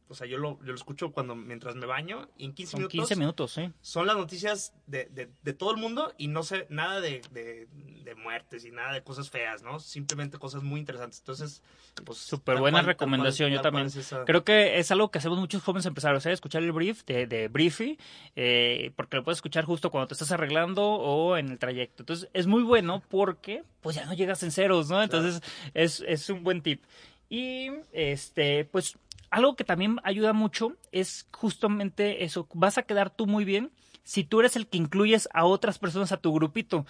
[0.10, 2.80] o sea, yo lo, yo lo escucho cuando mientras me baño y en 15 Son
[2.80, 3.72] minutos 15 minutos, sí.
[3.82, 7.68] son las noticias de, de, de todo el mundo y no sé nada de, de,
[8.16, 9.80] muertes y nada de cosas feas, ¿no?
[9.80, 11.20] Simplemente cosas muy interesantes.
[11.20, 11.62] Entonces,
[12.04, 12.18] pues...
[12.18, 13.86] Súper buena cual, recomendación, cual, yo también.
[13.86, 16.32] es esa- Creo que es algo que hacemos muchos jóvenes empresarios, ¿eh?
[16.32, 18.00] escuchar el brief de, de Briefy,
[18.36, 22.02] eh, porque lo puedes escuchar justo cuando te estás arreglando o en el trayecto.
[22.02, 25.02] Entonces, es muy bueno porque pues ya no llegas en ceros, ¿no?
[25.04, 25.42] Entonces,
[25.76, 26.84] es, es un buen tip.
[27.30, 28.98] Y, este, pues,
[29.32, 32.48] algo que también ayuda mucho es justamente eso.
[32.54, 33.72] Vas a quedar tú muy bien
[34.04, 36.86] si tú eres el que incluyes a otras personas a tu grupito.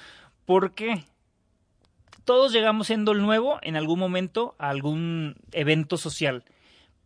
[0.46, 1.04] ¿Por qué?
[2.24, 6.44] Todos llegamos siendo el nuevo en algún momento a algún evento social.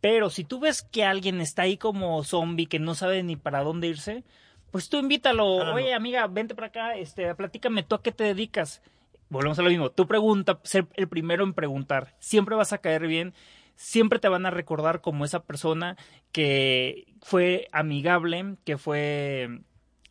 [0.01, 3.63] Pero si tú ves que alguien está ahí como zombie, que no sabe ni para
[3.63, 4.23] dónde irse,
[4.69, 5.59] pues tú invítalo.
[5.59, 5.75] Jálalo.
[5.75, 8.81] Oye, amiga, vente para acá, este, platícame, ¿tú a qué te dedicas?
[9.29, 9.89] Volvemos a lo mismo.
[9.89, 12.15] Tú pregunta, ser el primero en preguntar.
[12.19, 13.33] Siempre vas a caer bien.
[13.75, 15.97] Siempre te van a recordar como esa persona
[16.31, 19.61] que fue amigable, que fue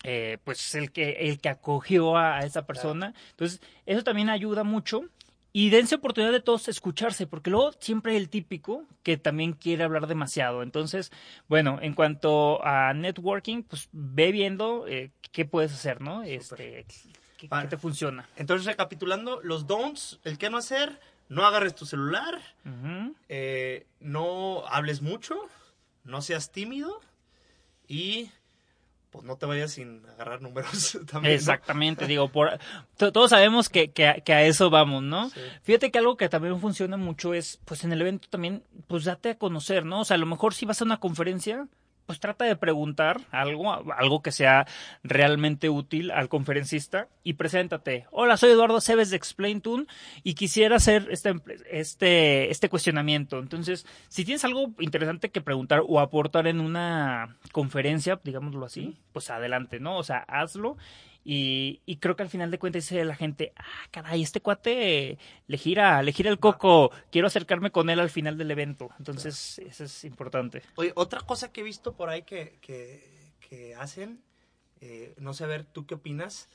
[0.04, 3.14] eh, pues el que, el que acogió a, esa persona.
[3.30, 5.02] Entonces, eso también ayuda mucho.
[5.54, 9.84] Y dense oportunidad de todos escucharse, porque luego siempre hay el típico que también quiere
[9.84, 10.62] hablar demasiado.
[10.62, 11.12] Entonces,
[11.46, 16.22] bueno, en cuanto a networking, pues ve viendo eh, qué puedes hacer, ¿no?
[16.22, 16.86] Este,
[17.36, 18.26] qué, te funciona.
[18.36, 20.98] Entonces, recapitulando, los don'ts, el qué no hacer,
[21.32, 22.42] no agarres tu celular,
[23.30, 25.34] eh, no hables mucho,
[26.04, 27.00] no seas tímido
[27.88, 28.30] y
[29.10, 31.34] pues no te vayas sin agarrar números también.
[31.34, 32.58] Exactamente, digo, por,
[32.96, 35.30] todos sabemos que, que, a eso vamos, ¿no?
[35.62, 39.30] Fíjate que algo que también funciona mucho es, pues en el evento también, pues date
[39.30, 40.00] a conocer, ¿no?
[40.00, 41.66] O sea, a lo mejor si vas a una conferencia,
[42.06, 44.66] pues trata de preguntar algo, algo que sea
[45.02, 48.06] realmente útil al conferencista y preséntate.
[48.10, 49.86] Hola, soy Eduardo Cebes de Explain Tune
[50.22, 51.34] y quisiera hacer este,
[51.70, 53.38] este, este cuestionamiento.
[53.38, 59.30] Entonces, si tienes algo interesante que preguntar o aportar en una conferencia, digámoslo así, pues
[59.30, 59.96] adelante, ¿no?
[59.96, 60.76] O sea, hazlo
[61.24, 65.18] y, y, creo que al final de cuentas dice la gente, ah, caray, este cuate
[65.46, 68.90] le gira, le gira el coco, quiero acercarme con él al final del evento.
[68.98, 70.62] Entonces, eso es importante.
[70.76, 74.20] Oye, otra cosa que he visto por ahí que, que, que hacen,
[74.80, 76.48] eh, no sé, a ver, ¿tú qué opinas?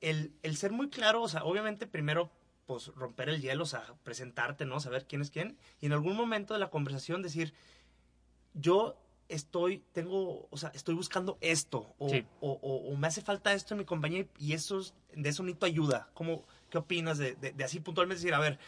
[0.00, 2.30] El, el ser muy claro, o sea, obviamente primero
[2.68, 4.78] pues romper el hielo, o sea, presentarte, ¿no?
[4.78, 5.56] Saber quién es quién.
[5.80, 7.54] Y en algún momento de la conversación decir,
[8.52, 12.10] yo estoy, tengo, o sea, estoy buscando esto, o,
[12.40, 14.80] o, me hace falta esto en mi compañía y eso,
[15.14, 16.10] de eso necesito ayuda.
[16.14, 18.58] ¿Cómo, ¿Qué opinas de, de, así puntualmente decir, a ver,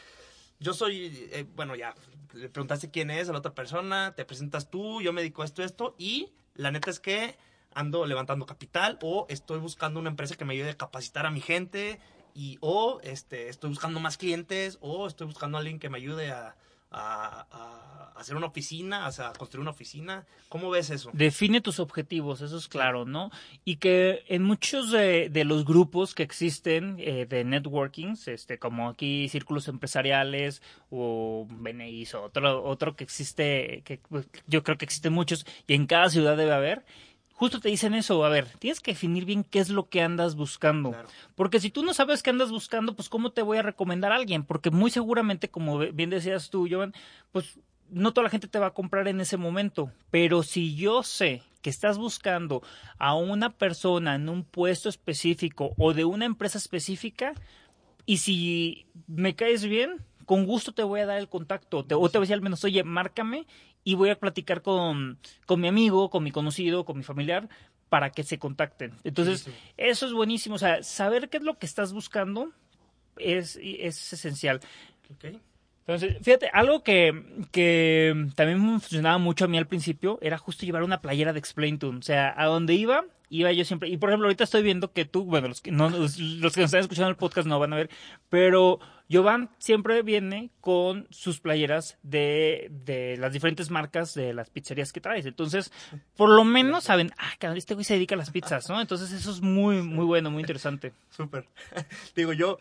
[0.59, 1.95] yo soy, eh, bueno, ya,
[2.35, 5.47] le preguntaste quién es a la otra persona, te presentas tú, yo me dedico a
[5.47, 7.37] esto, esto, y la neta es que
[7.73, 11.41] ando levantando capital o estoy buscando una empresa que me ayude a capacitar a mi
[11.41, 12.01] gente
[12.35, 16.31] y o este, estoy buscando más clientes o estoy buscando a alguien que me ayude
[16.31, 16.57] a,
[16.91, 20.27] a, hacer una oficina, a construir una oficina.
[20.49, 21.11] ¿Cómo ves eso?
[21.15, 23.31] Define tus objetivos, eso es claro, ¿no?
[23.65, 29.29] Y que en muchos de, los grupos que existen eh, de networkings, este, como aquí
[29.29, 35.13] círculos empresariales o BNIs o otro, otro que existe, que pues, yo creo que existen
[35.13, 36.85] muchos y en cada ciudad debe haber,
[37.41, 40.37] justo te dicen eso, a ver, tienes que definir bien qué es lo que andas
[40.37, 40.95] buscando.
[41.37, 44.17] Porque si tú no sabes qué andas buscando, pues cómo te voy a recomendar a
[44.17, 46.93] alguien, porque muy seguramente, como bien decías tú, Jovan,
[47.33, 51.03] pues no toda la gente te va a comprar en ese momento, pero si yo
[51.03, 52.63] sé que estás buscando
[52.99, 57.33] a una persona en un puesto específico o de una empresa específica,
[58.05, 62.09] y si me caes bien, con gusto te voy a dar el contacto, te, o
[62.09, 63.49] te voy a decir al menos, oye, márcame
[63.83, 67.49] y voy a platicar con, con mi amigo, con mi conocido, con mi familiar,
[67.89, 68.93] para que se contacten.
[69.03, 70.55] Entonces, eso es buenísimo.
[70.55, 72.53] O sea, saber qué es lo que estás buscando
[73.17, 74.61] es, es esencial.
[75.85, 80.65] Entonces, fíjate, algo que, que también me funcionaba mucho a mí al principio era justo
[80.65, 81.99] llevar una playera de Explain Tune.
[81.99, 83.89] O sea, a donde iba, iba yo siempre.
[83.89, 86.61] Y por ejemplo, ahorita estoy viendo que tú, bueno, los que, no, los, los que
[86.61, 87.91] nos están escuchando el podcast no van a ver,
[88.29, 88.79] pero
[89.11, 95.01] Jovan siempre viene con sus playeras de, de, las diferentes marcas de las pizzerías que
[95.01, 95.27] traes.
[95.27, 95.73] Entonces,
[96.17, 98.81] por lo menos saben, ah, este güey se dedica a las pizzas, ¿no?
[98.81, 100.93] Entonces, eso es muy, muy bueno, muy interesante.
[101.11, 101.47] Súper.
[102.15, 102.59] Digo, yo,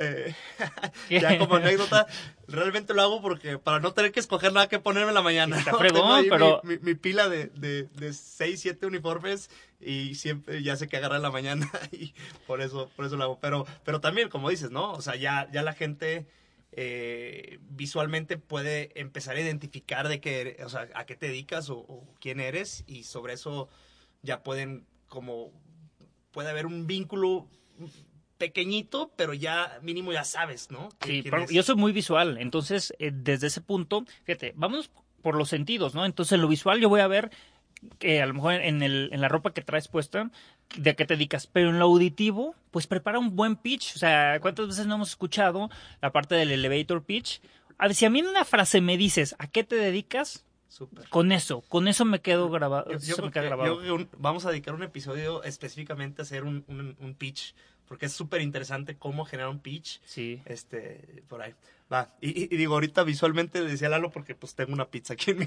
[0.00, 0.34] eh,
[1.10, 2.06] ya como anécdota,
[2.48, 5.58] realmente lo hago porque para no tener que escoger nada que ponerme en la mañana.
[5.58, 6.62] Está fregón, pero...
[6.64, 11.22] Mi, pila de, de, de 6, 7 uniformes y siempre ya sé que agarra en
[11.22, 12.14] la mañana y
[12.46, 13.38] por eso, por eso lo hago.
[13.40, 14.92] Pero, pero también, como dices, ¿no?
[14.92, 16.26] O sea, ya, ya la gente
[16.72, 21.76] eh, visualmente puede empezar a identificar de qué, o sea, a qué te dedicas o,
[21.76, 23.68] o quién eres y sobre eso
[24.22, 25.52] ya pueden como
[26.30, 27.48] puede haber un vínculo
[28.40, 30.88] pequeñito, pero ya mínimo ya sabes, ¿no?
[31.04, 35.94] Sí, yo soy muy visual, entonces eh, desde ese punto, fíjate, vamos por los sentidos,
[35.94, 36.06] ¿no?
[36.06, 37.30] Entonces en lo visual yo voy a ver
[37.98, 40.30] que a lo mejor en, el, en la ropa que traes puesta,
[40.74, 44.38] de qué te dedicas, pero en lo auditivo, pues prepara un buen pitch, o sea,
[44.40, 45.68] ¿cuántas veces no hemos escuchado
[46.00, 47.42] la parte del elevator pitch?
[47.76, 50.46] A ver, si a mí en una frase me dices, ¿a qué te dedicas?
[51.10, 52.90] Con eso, con eso me quedo grabado.
[54.16, 56.64] vamos a dedicar un episodio específicamente a hacer un,
[56.98, 57.54] un pitch
[57.90, 60.00] porque es súper interesante cómo generar un pitch.
[60.04, 60.40] Sí.
[60.44, 61.56] Este, por ahí.
[61.92, 62.14] Va.
[62.20, 65.38] Y, digo, ahorita visualmente decía Lalo porque pues tengo una pizza aquí en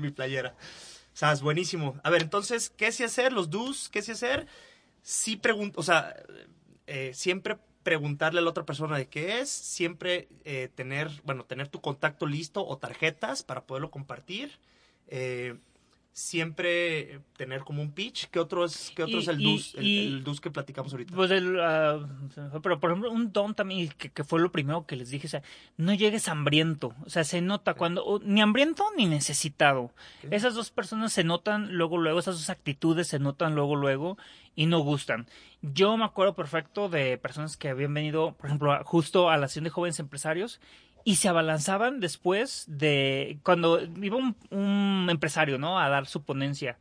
[0.00, 0.50] mi, playera.
[0.50, 1.98] O sea, es buenísimo.
[2.04, 3.32] A ver, entonces, ¿qué sí hacer?
[3.32, 4.46] Los do's, ¿qué sí hacer?
[5.02, 6.14] Sí pregunto, o sea,
[6.86, 11.66] eh, siempre preguntarle a la otra persona de qué es, siempre eh, tener, bueno, tener
[11.66, 14.60] tu contacto listo o tarjetas para poderlo compartir.
[15.08, 15.56] Eh,
[16.18, 18.26] siempre tener como un pitch.
[18.30, 20.50] ¿Qué otro es, qué otro Y- es el y- DUS, el, y- el DUS que
[20.50, 21.14] platicamos ahorita?
[21.14, 21.56] Pues el,
[22.50, 25.26] fue, pero por ejemplo, un don también, que, que fue lo primero que les dije,
[25.26, 25.42] o sea,
[25.76, 29.92] no llegues hambriento, o sea, se nota cuando, o ni hambriento ni necesitado.
[30.30, 34.18] Esas dos personas se notan luego, luego, esas dos actitudes se notan luego, luego
[34.54, 35.26] y no gustan.
[35.62, 39.64] Yo me acuerdo perfecto de personas que habían venido, por ejemplo, justo a la acción
[39.64, 40.60] de jóvenes empresarios
[41.08, 45.78] y se abalanzaban después de cuando iba un, un empresario, ¿no?
[45.78, 46.76] A dar su ponencia.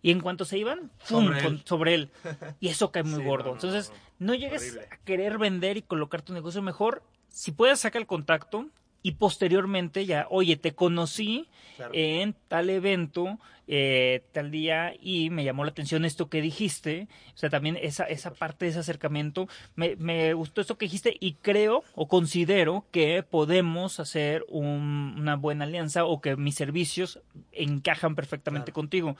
[0.00, 1.26] Y en cuanto se iban, ¡pum!
[1.26, 1.62] Sobre con- él.
[1.64, 2.10] sobre él.
[2.60, 3.44] Y eso cae muy Sí, gordo.
[3.44, 4.88] no, no, Entonces, no, no llegues Horrible.
[4.90, 7.02] a querer vender y colocar tu negocio mejor.
[7.28, 8.66] Si puedes, saca el contacto
[9.06, 11.92] y posteriormente ya, oye, te conocí Claro.
[11.94, 13.38] en tal evento,
[13.68, 17.06] eh, tal día, y me llamó la atención esto que dijiste.
[17.34, 19.46] O sea, también esa, esa parte de ese acercamiento.
[19.74, 25.36] Me, me gustó esto que dijiste y creo o considero que podemos hacer un- una
[25.36, 27.20] buena alianza o que mis servicios
[27.52, 28.74] encajan perfectamente Claro.
[28.74, 29.16] contigo.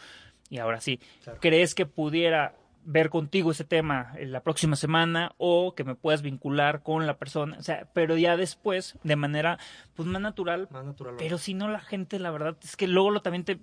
[0.49, 1.39] Y ahora sí, Claro.
[1.41, 2.55] ¿crees que pudiera
[2.89, 7.19] ver contigo ese tema en la próxima semana o que me puedas vincular con la
[7.19, 7.57] persona?
[7.59, 9.59] O sea, pero ya después, de manera
[9.95, 11.17] pues más natural, Más natural.
[11.19, 13.59] pero si no la gente, la verdad, es que luego lo también te...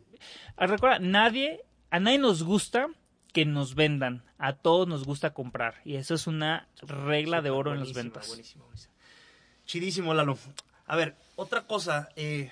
[0.57, 2.87] Ah, Recuerda, nadie, a nadie nos gusta
[3.31, 7.73] que nos vendan, a todos nos gusta comprar y eso es una regla de oro
[7.73, 8.27] en las ventas.
[8.27, 8.65] buenísima.
[9.65, 10.37] Chidísimo, Lalo.
[10.85, 12.09] A ver, otra cosa.
[12.15, 12.51] eh,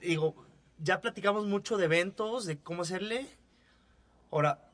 [0.00, 0.34] digo,
[0.78, 3.26] ya platicamos mucho de eventos, de cómo hacerle.
[4.30, 4.65] Ahora,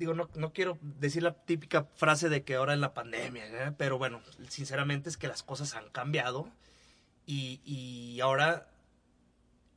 [0.00, 3.74] digo, no, no quiero decir la típica frase de que ahora es la pandemia, ¿eh?
[3.76, 6.50] pero bueno, sinceramente es que las cosas han cambiado
[7.26, 8.70] y, y ahora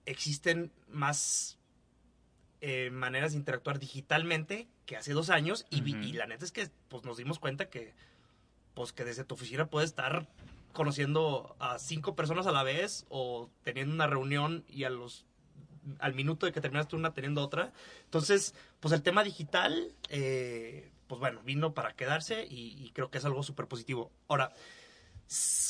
[0.05, 1.59] existen más
[2.61, 6.69] eh, maneras de interactuar digitalmente que hace dos años y, y la neta es que
[6.87, 7.93] pues nos dimos cuenta que
[8.73, 10.29] pues que desde tu oficina puedes estar
[10.71, 15.25] conociendo a cinco personas a la vez o teniendo una reunión y a los
[15.99, 17.71] al minuto de que terminaste una teniendo otra
[18.05, 23.25] entonces pues el tema digital eh, pues bueno vino para quedarse y, creo que es
[23.25, 24.51] algo súper positivo ahora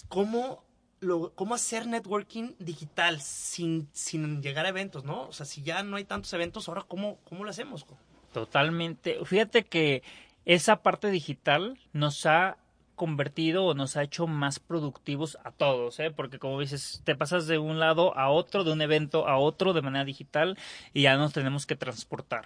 [0.08, 0.64] cómo
[1.00, 5.28] lo, cómo hacer networking digital sin, sin llegar a eventos, ¿no?
[5.28, 7.86] O sea, si ya no hay tantos eventos, ahora cómo, cómo lo hacemos?
[8.32, 9.20] Totalmente.
[9.26, 10.02] Fíjate que
[10.46, 12.58] esa parte digital nos ha
[12.96, 16.12] convertido o nos ha hecho más productivos a todos, ¿eh?
[16.12, 19.74] Porque como dices, te pasas de un lado a otro, de un evento a otro
[19.74, 20.58] de manera digital
[20.94, 22.46] y ya nos tenemos que transportar.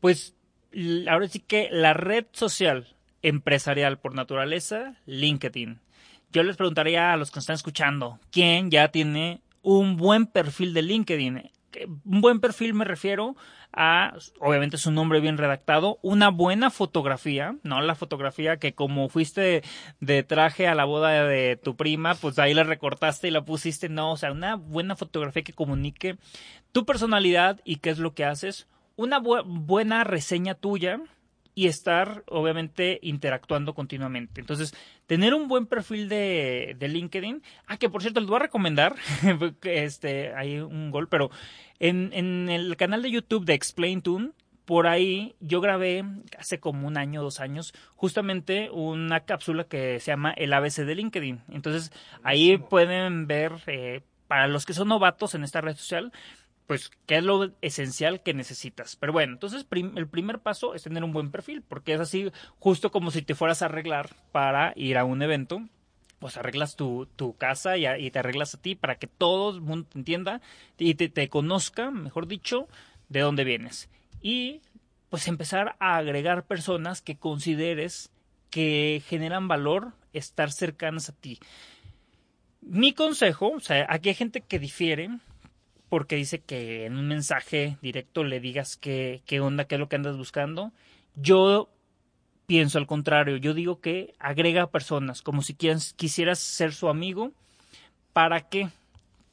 [0.00, 0.34] Pues
[1.08, 2.88] ahora sí que la red social
[3.22, 5.80] empresarial por naturaleza, LinkedIn.
[6.32, 10.74] Yo les preguntaría a los que nos están escuchando, ¿quién ya tiene un buen perfil
[10.74, 11.50] de LinkedIn?
[12.04, 13.36] Un buen perfil me refiero
[13.72, 19.08] a, obviamente es un nombre bien redactado, una buena fotografía, no la fotografía que como
[19.08, 19.62] fuiste
[20.00, 23.88] de traje a la boda de tu prima, pues ahí la recortaste y la pusiste,
[23.88, 26.16] no, o sea, una buena fotografía que comunique
[26.72, 31.00] tu personalidad y qué es lo que haces, una bu- buena reseña tuya
[31.54, 34.40] y estar obviamente interactuando continuamente.
[34.40, 34.74] Entonces,
[35.06, 38.94] tener un buen perfil de, de LinkedIn, ah, que por cierto les voy a recomendar,
[39.62, 41.30] este, hay un gol, pero
[41.78, 44.30] en, en el canal de YouTube de Explain Tune,
[44.64, 46.04] por ahí yo grabé
[46.38, 50.94] hace como un año, dos años, justamente una cápsula que se llama El ABC de
[50.94, 51.42] LinkedIn.
[51.50, 56.12] Entonces, ahí pueden ver, eh, para los que son novatos en esta red social,
[56.66, 58.96] pues qué es lo esencial que necesitas.
[58.96, 62.90] Pero bueno, entonces el primer paso es tener un buen perfil, porque es así justo
[62.90, 65.62] como si te fueras a arreglar para ir a un evento,
[66.18, 69.88] pues arreglas tu, tu casa y te arreglas a ti para que todo el mundo
[69.90, 70.40] te entienda
[70.78, 72.68] y te, te conozca, mejor dicho,
[73.08, 73.90] de dónde vienes.
[74.20, 74.62] Y
[75.10, 78.10] pues empezar a agregar personas que consideres
[78.50, 81.40] que generan valor estar cercanas a ti.
[82.60, 85.08] Mi consejo, o sea, aquí hay gente que difiere,
[85.92, 89.90] porque dice que en un mensaje directo le digas qué, qué onda, qué es lo
[89.90, 90.72] que andas buscando.
[91.16, 91.68] Yo
[92.46, 97.32] pienso al contrario, yo digo que agrega personas, como si quieras- quisieras ser su amigo.
[98.14, 98.70] ¿Para qué?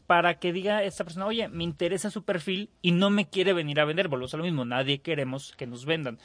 [0.06, 3.80] Para que diga esta persona, oye, me interesa su perfil y no me quiere venir
[3.80, 4.10] a vender.
[4.10, 6.20] Volvemos a lo mismo, nadie queremos que nos vendan.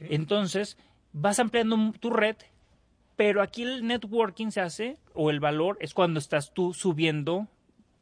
[0.00, 0.76] Entonces,
[1.12, 2.34] vas ampliando tu red,
[3.14, 7.46] pero aquí el networking se hace, o el valor, es cuando estás tú subiendo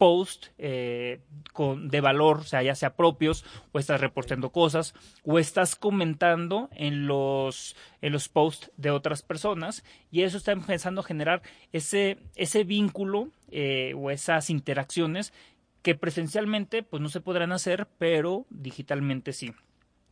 [0.04, 1.22] post eh,
[1.54, 4.92] con, de valor, o sea, ya sea propios, o estás reportando cosas,
[5.24, 11.00] o estás comentando en los, en los posts de otras personas, y eso está empezando
[11.00, 11.40] a generar
[11.72, 15.32] ese, ese vínculo eh, o esas interacciones
[15.80, 19.54] que presencialmente pues no se podrán hacer, pero digitalmente sí.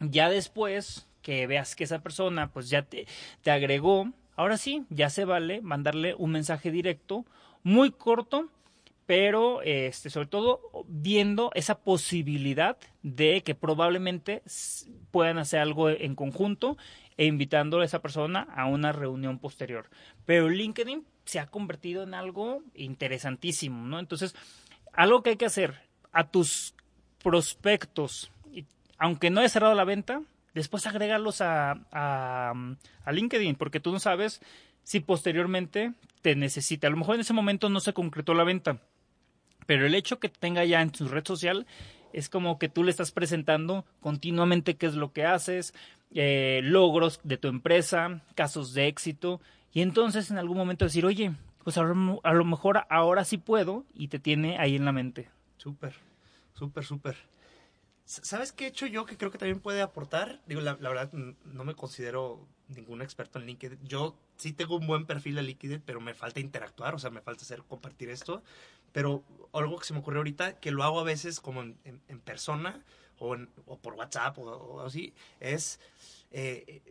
[0.01, 3.07] Ya después que veas que esa persona pues ya te,
[3.43, 7.27] te agregó, ahora sí, ya se vale mandarle un mensaje directo,
[7.63, 8.49] muy corto,
[9.07, 14.43] pero este, sobre todo viendo esa posibilidad de que probablemente
[15.11, 16.77] puedan hacer algo en conjunto
[17.17, 19.91] e invitando a esa persona a una reunión posterior.
[20.25, 23.99] Pero LinkedIn se ha convertido en algo interesantísimo, ¿no?
[23.99, 24.35] Entonces,
[24.93, 25.75] algo que hay que hacer
[26.13, 26.75] a tus
[27.23, 28.31] prospectos,
[28.99, 30.23] aunque no hayas cerrado la venta,
[30.55, 32.53] después agregarlos a, a,
[33.05, 34.41] a LinkedIn, porque tú no sabes
[34.83, 35.93] si posteriormente
[36.23, 36.87] te necesita.
[36.87, 38.79] A lo mejor en ese momento no se concretó la venta,
[39.67, 41.67] pero el hecho que tenga ya en su red social
[42.13, 45.75] es como que tú le estás presentando continuamente qué es lo que haces,
[46.15, 49.41] eh, logros de tu empresa, casos de éxito,
[49.73, 51.33] y entonces en algún momento decir, oye,
[51.65, 55.31] pues a lo mejor ahora sí puedo y te tiene ahí en la mente.
[55.57, 55.95] Súper,
[56.55, 57.17] súper, súper.
[58.05, 60.41] ¿Sabes qué he hecho yo que creo que también puede aportar?
[60.47, 63.79] Digo, la, verdad, no me considero ningún experto en LinkedIn.
[63.85, 67.21] Yo sí tengo un buen perfil de LinkedIn, pero me falta interactuar, o sea, me
[67.21, 68.43] falta hacer compartir esto.
[68.93, 72.83] Pero algo que se me ocurrió ahorita, que lo hago a veces como en, persona
[73.19, 73.37] o,
[73.79, 75.79] por WhatsApp o, así, es
[76.31, 76.83] eh,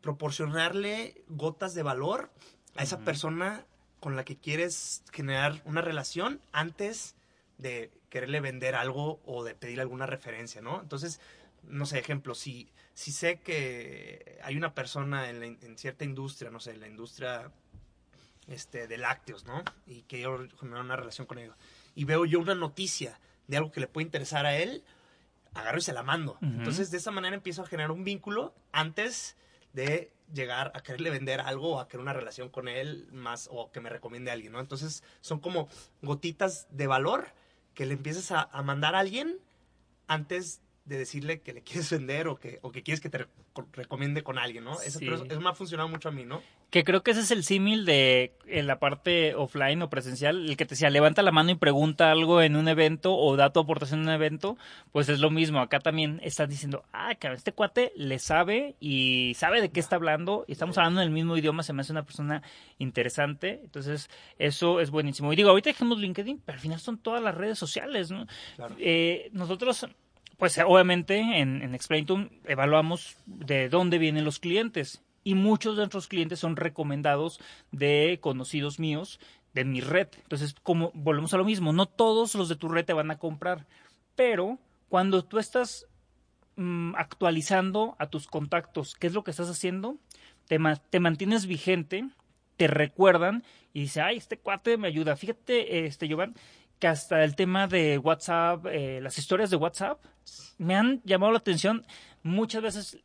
[0.00, 2.30] proporcionarle gotas de valor
[2.76, 3.66] a esa persona
[4.00, 7.16] con la que quieres generar una relación antes
[7.58, 10.80] de quererle vender algo o de pedir alguna referencia, ¿no?
[10.80, 11.20] Entonces,
[11.64, 16.60] no sé, ejemplo, si, si sé que hay una persona en, en cierta industria, no
[16.60, 17.50] sé, la industria
[18.48, 19.62] este, de lácteos, ¿no?
[19.86, 21.56] Y que yo generar una relación con ellos.
[21.94, 24.84] Y veo yo una noticia de algo que le puede interesar a él,
[25.54, 26.38] agarro y se la mando.
[26.42, 29.36] Entonces, de esa manera empiezo a generar un vínculo antes
[29.72, 33.70] de llegar a quererle vender algo o a querer una relación con él más o
[33.72, 34.60] que me recomiende a alguien, ¿no?
[34.60, 35.68] Entonces, son como
[36.02, 37.32] gotitas de valor
[37.74, 39.38] que le empiezas a, a mandar a alguien
[40.06, 43.26] antes de decirle que le quieres vender o que, o que quieres que te
[43.72, 44.80] recomiende con alguien, ¿no?
[44.80, 46.42] Eso, eso me ha funcionado mucho a mí, ¿no?
[46.70, 50.56] Que creo que ese es el símil de en la parte offline o presencial, el
[50.56, 53.60] que te decía, levanta la mano y pregunta algo en un evento o da tu
[53.60, 54.56] aportación en un evento,
[54.92, 55.60] pues es lo mismo.
[55.60, 59.96] Acá también estás diciendo, ah, cabrón, este cuate le sabe y sabe de qué está
[59.96, 62.42] hablando y estamos hablando en el mismo idioma, se me hace una persona
[62.78, 63.60] interesante.
[63.62, 65.32] Entonces, eso es buenísimo.
[65.32, 68.26] Y digo, ahorita dejemos LinkedIn, pero al final son todas las redes sociales, ¿no?
[68.78, 69.86] Eh, nosotros
[70.38, 76.08] pues obviamente en, en Explaintum evaluamos de dónde vienen los clientes y muchos de nuestros
[76.08, 79.20] clientes son recomendados de conocidos míos
[79.52, 80.08] de mi red.
[80.22, 83.18] Entonces, como volvemos a lo mismo, no todos los de tu red te van a
[83.18, 83.66] comprar,
[84.14, 84.58] pero
[84.88, 85.86] cuando tú estás
[86.56, 89.96] mm, actualizando a tus contactos, ¿qué es lo que estás haciendo?
[90.46, 92.08] Te, mantienes vigente,
[92.56, 95.14] te recuerdan y dice, ay, este cuate me ayuda.
[95.16, 96.34] Fíjate, este Giovanni,
[96.78, 100.00] que hasta el tema de WhatsApp, eh, las historias de WhatsApp,
[100.58, 101.86] me han llamado la atención.
[102.22, 102.98] Muchas veces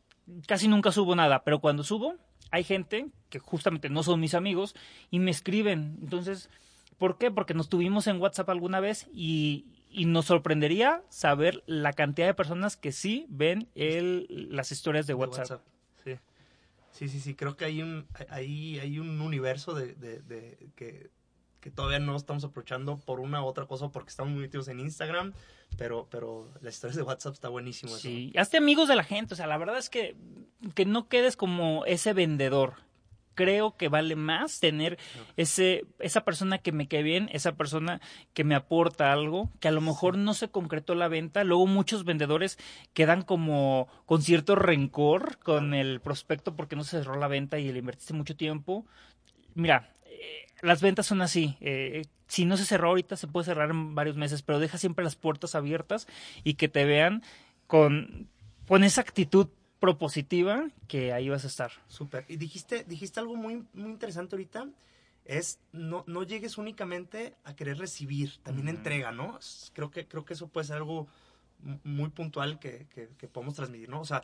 [0.46, 2.16] casi nunca subo nada, pero cuando subo,
[2.50, 4.74] hay gente que justamente no son mis amigos
[5.10, 5.98] y me escriben.
[6.02, 6.50] Entonces,
[6.98, 7.30] ¿por qué?
[7.30, 9.66] Porque nos tuvimos en WhatsApp alguna vez y,
[10.06, 15.62] nos sorprendería saber la cantidad de personas que sí ven el, las historias de WhatsApp.
[16.02, 16.16] Sí.
[16.90, 21.10] sí, sí, sí, creo que hay un, hay, hay un universo de, de que
[21.64, 24.80] que todavía no estamos aprovechando por una u otra cosa porque estamos muy metidos en
[24.80, 25.32] Instagram,
[25.78, 27.96] pero, pero las historias de WhatsApp está buenísimo.
[27.96, 30.14] Sí, hazte amigos de la gente, o sea, la verdad es que,
[30.74, 32.74] que no quedes como ese vendedor.
[33.34, 34.98] Creo que vale más tener
[35.38, 38.02] ese, esa persona que me quede bien, esa persona
[38.34, 41.44] que me aporta algo, que a lo mejor no se concretó la venta.
[41.44, 42.58] Luego muchos vendedores
[42.92, 47.72] quedan como con cierto rencor con el prospecto porque no se cerró la venta y
[47.72, 48.84] le invertiste mucho tiempo.
[49.54, 49.93] Mira,
[50.62, 51.56] las ventas son así.
[51.60, 55.04] Eh, si no se cerró ahorita, se puede cerrar en varios meses, pero deja siempre
[55.04, 56.06] las puertas abiertas
[56.42, 57.22] y que te vean
[57.66, 58.28] con,
[58.66, 59.48] con esa actitud
[59.80, 61.72] propositiva que ahí vas a estar.
[61.88, 62.24] Súper.
[62.28, 64.68] Y dijiste, dijiste algo muy, muy interesante ahorita.
[65.24, 69.38] Es no, no llegues únicamente a querer recibir, también entrega, ¿no?
[69.72, 71.08] Creo que, creo que eso puede ser algo
[71.82, 74.00] muy puntual que, que, que podemos transmitir, ¿no?
[74.00, 74.22] O sea,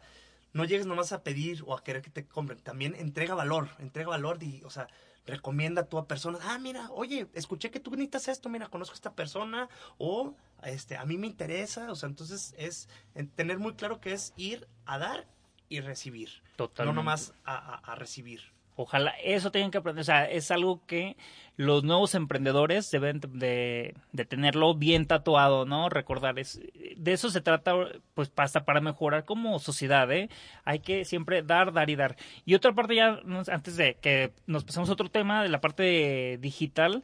[0.52, 4.10] no llegues nomás a pedir o a querer que te compren, también entrega valor, entrega
[4.10, 4.88] valor, y, o sea,
[5.26, 8.96] recomienda a tu persona, ah, mira, oye, escuché que tú necesitas esto, mira, conozco a
[8.96, 9.68] esta persona,
[9.98, 12.88] o este, a mí me interesa, o sea, entonces es
[13.34, 15.26] tener muy claro que es ir a dar
[15.68, 16.42] y recibir.
[16.56, 16.94] Totalmente.
[16.94, 18.40] No nomás a recibir.
[18.76, 20.00] Ojalá eso tengan que aprender.
[20.00, 21.16] O sea, es algo que
[21.56, 23.94] los nuevos emprendedores deben de,
[24.28, 25.90] tenerlo bien tatuado, ¿no?
[25.90, 26.60] Recordar, es,
[26.96, 27.74] de eso se trata,
[28.14, 30.30] pues, hasta para mejorar como sociedad, ¿eh?
[30.64, 32.16] Hay que siempre dar, dar y dar.
[32.46, 36.38] Y otra parte ya, antes de que nos pasemos a otro tema, de la parte
[36.40, 37.02] digital,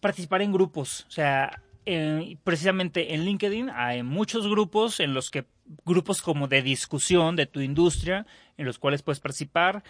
[0.00, 1.06] participar en grupos.
[1.08, 1.62] O sea,
[2.44, 5.46] precisamente en LinkedIn hay muchos grupos en los que
[5.84, 8.26] grupos como de discusión de tu industria
[8.56, 9.82] en los cuales puedes participar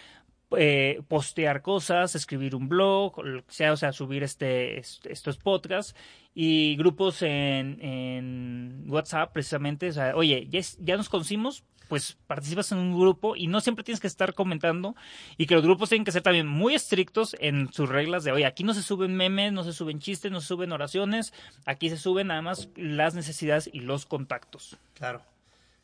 [0.57, 5.95] eh, postear cosas, escribir un blog, o sea, o sea, subir este, estos podcasts
[6.33, 12.77] y grupos en, en WhatsApp precisamente, o sea, oye, ya, nos conocimos, pues participas en
[12.77, 14.95] un grupo y no siempre tienes que estar comentando
[15.37, 18.45] y que los grupos tienen que ser también muy estrictos en sus reglas de, oye,
[18.45, 21.33] aquí no se suben memes, no se suben chistes, no se suben oraciones,
[21.65, 24.77] aquí se suben nada más las necesidades y los contactos.
[24.93, 25.21] Claro,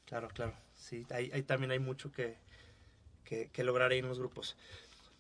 [0.05, 0.53] claro, claro.
[0.77, 2.37] Sí, ahí, también hay mucho que,
[3.27, 4.55] que, lograr ahí en los grupos.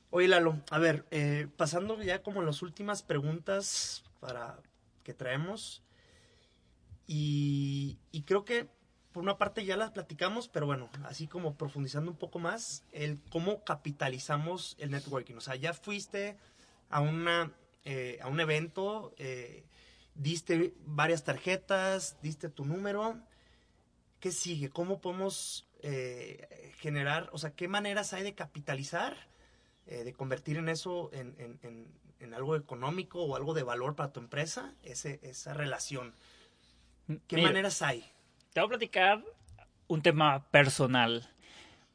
[0.09, 4.59] Oye, Lalo, a ver, eh, pasando ya como las últimas preguntas para
[5.03, 5.83] que traemos.
[7.05, 8.67] Y, y creo que
[9.17, 13.19] por una parte ya las platicamos, pero bueno, así como profundizando un poco más, el
[13.31, 15.35] cómo capitalizamos el networking.
[15.35, 16.37] O sea, ya fuiste
[16.89, 17.51] a, una,
[17.83, 19.65] eh, a un evento, eh,
[20.13, 23.17] diste varias tarjetas, diste tu número.
[24.19, 24.69] ¿Qué sigue?
[24.69, 29.15] ¿Cómo podemos eh, generar, o sea, qué maneras hay de capitalizar,
[29.85, 31.87] de convertir en eso en, en,
[32.19, 36.13] en, algo económico o algo de valor para tu empresa, ese, esa relación?
[37.27, 38.03] ¿Qué maneras hay?
[38.57, 39.23] te voy a platicar
[39.87, 41.29] un tema personal.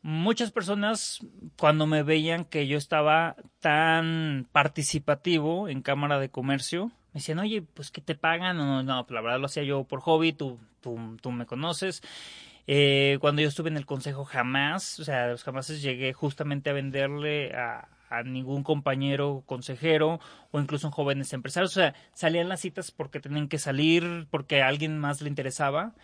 [0.00, 1.18] Muchas personas
[1.58, 7.62] cuando me veían que yo estaba tan participativo en Cámara de Comercio, me decían, oye,
[7.62, 8.56] pues que te pagan?
[8.56, 12.02] No, no, pues la verdad lo hacía yo por hobby, tú, tú, tú me conoces.
[12.66, 17.54] Eh, cuando yo estuve en el consejo jamás, o sea, jamás llegué justamente a venderle
[17.54, 17.88] a,
[18.26, 21.70] ningún compañero consejero o incluso jóvenes empresarios.
[21.70, 25.94] O sea, salían las citas porque tenían que salir, porque a alguien más le interesaba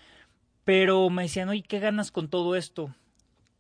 [0.69, 2.95] pero me decían, oye, ¿qué ganas con todo esto?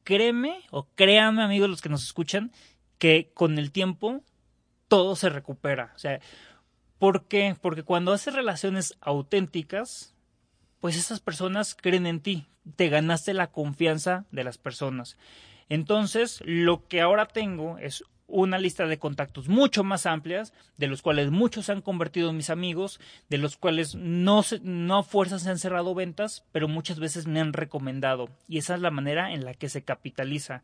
[0.05, 2.53] Créeme o créanme, amigos, los que nos escuchan,
[2.99, 4.21] que con el tiempo
[4.89, 5.95] todo se recupera.
[5.97, 6.21] O sea,
[6.99, 7.57] ¿por qué?
[7.63, 10.15] Porque cuando haces relaciones auténticas,
[10.81, 15.17] pues esas personas creen en ti, te ganaste la confianza de las personas.
[15.69, 21.01] Entonces, lo que ahora tengo es una lista de contactos mucho más amplias, de los
[21.01, 23.01] cuales muchos se han convertido en mis amigos,
[23.31, 27.55] de los cuales no, no fuerzas se han cerrado ventas, pero muchas veces me han
[27.55, 28.29] recomendado.
[28.47, 30.63] Y esa es la manera en la que se capitaliza.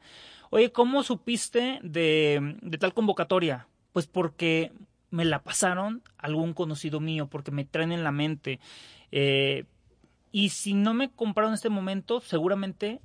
[0.51, 3.67] Oye, ¿cómo supiste de, de tal convocatoria?
[3.93, 4.73] Pues porque
[5.11, 8.61] me la pasaron algún conocido mío, porque me traen en la mente.
[9.11, 9.65] Eh,
[10.35, 13.01] y si no me compraron en este momento, seguramente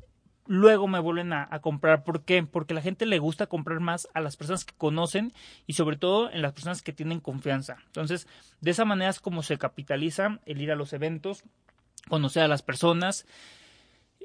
[0.47, 2.03] luego me vuelven a, comprar.
[2.03, 2.41] ¿Por qué?
[2.41, 5.31] Porque a la gente le gusta comprar más a las personas que conocen
[5.67, 7.77] y sobre todo en las personas que tienen confianza.
[7.85, 8.27] Entonces,
[8.61, 11.43] de esa manera es como se capitaliza el ir a los eventos,
[12.07, 13.27] conocer a las personas.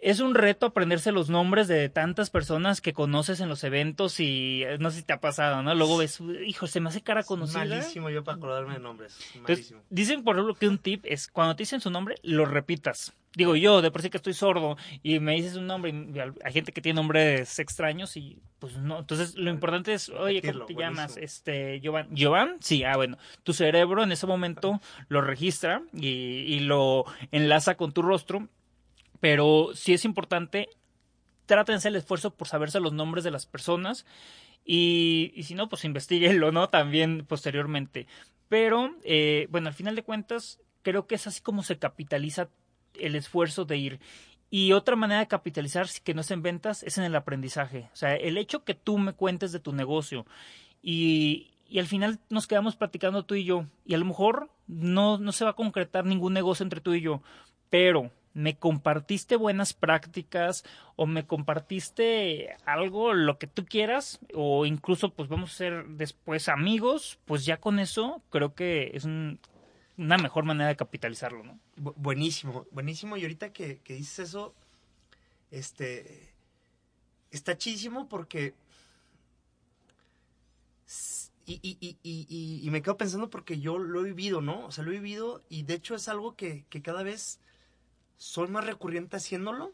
[0.04, 4.62] Es un reto aprenderse los nombres de tantas personas que conoces en los eventos y
[4.62, 5.74] eh, no sé si te ha pasado, ¿no?
[5.74, 7.64] Luego ves, hijo, se me hace cara conocida.
[7.64, 9.16] Malísimo yo para acordarme de nombres.
[9.88, 13.56] dicen, por ejemplo, que un tip es cuando te dicen su nombre, lo repitas digo
[13.56, 16.70] yo, de por sí que estoy sordo y me dices un nombre, y hay gente
[16.70, 21.16] que tiene nombres extraños y pues no, entonces lo importante es, oye, ¿cómo te llamas?
[21.16, 22.56] Este, Jovan, ¿Jovan?
[22.60, 27.92] Sí, ah, bueno, tu cerebro en ese momento lo registra y, y lo enlaza con
[27.92, 28.48] tu rostro,
[29.24, 30.68] pero sí es importante,
[31.46, 34.04] trátense el esfuerzo por saberse los nombres de las personas
[34.66, 36.68] y, si no, pues investiguenlo, ¿no?
[36.68, 38.06] También posteriormente.
[38.50, 42.50] Pero, eh, bueno, al final de cuentas, creo que es así como se capitaliza
[43.00, 44.00] el esfuerzo de ir.
[44.50, 47.88] Y otra manera de capitalizar que no es en ventas es en el aprendizaje.
[47.94, 50.26] O sea, el hecho que tú me cuentes de tu negocio
[50.82, 55.16] y, y al final nos quedamos platicando tú y yo y a lo mejor no,
[55.16, 57.22] no se va a concretar ningún negocio entre tú y yo,
[57.70, 60.64] pero me compartiste buenas prácticas
[60.96, 66.48] o me compartiste algo, lo que tú quieras, o incluso pues vamos a ser después
[66.48, 69.38] amigos, pues ya con eso creo que es un,
[69.96, 71.58] una mejor manera de capitalizarlo, ¿no?
[71.76, 73.16] buenísimo, buenísimo.
[73.16, 74.54] Y ahorita que, dices eso,
[75.50, 76.32] este,
[77.30, 78.54] está chidísimo porque...
[81.46, 84.64] Y, y, y, y, me quedo pensando porque yo lo he vivido, ¿no?
[84.64, 87.38] O sea, lo he vivido y de hecho es algo que, cada vez
[88.16, 89.72] soy más recurrente haciéndolo.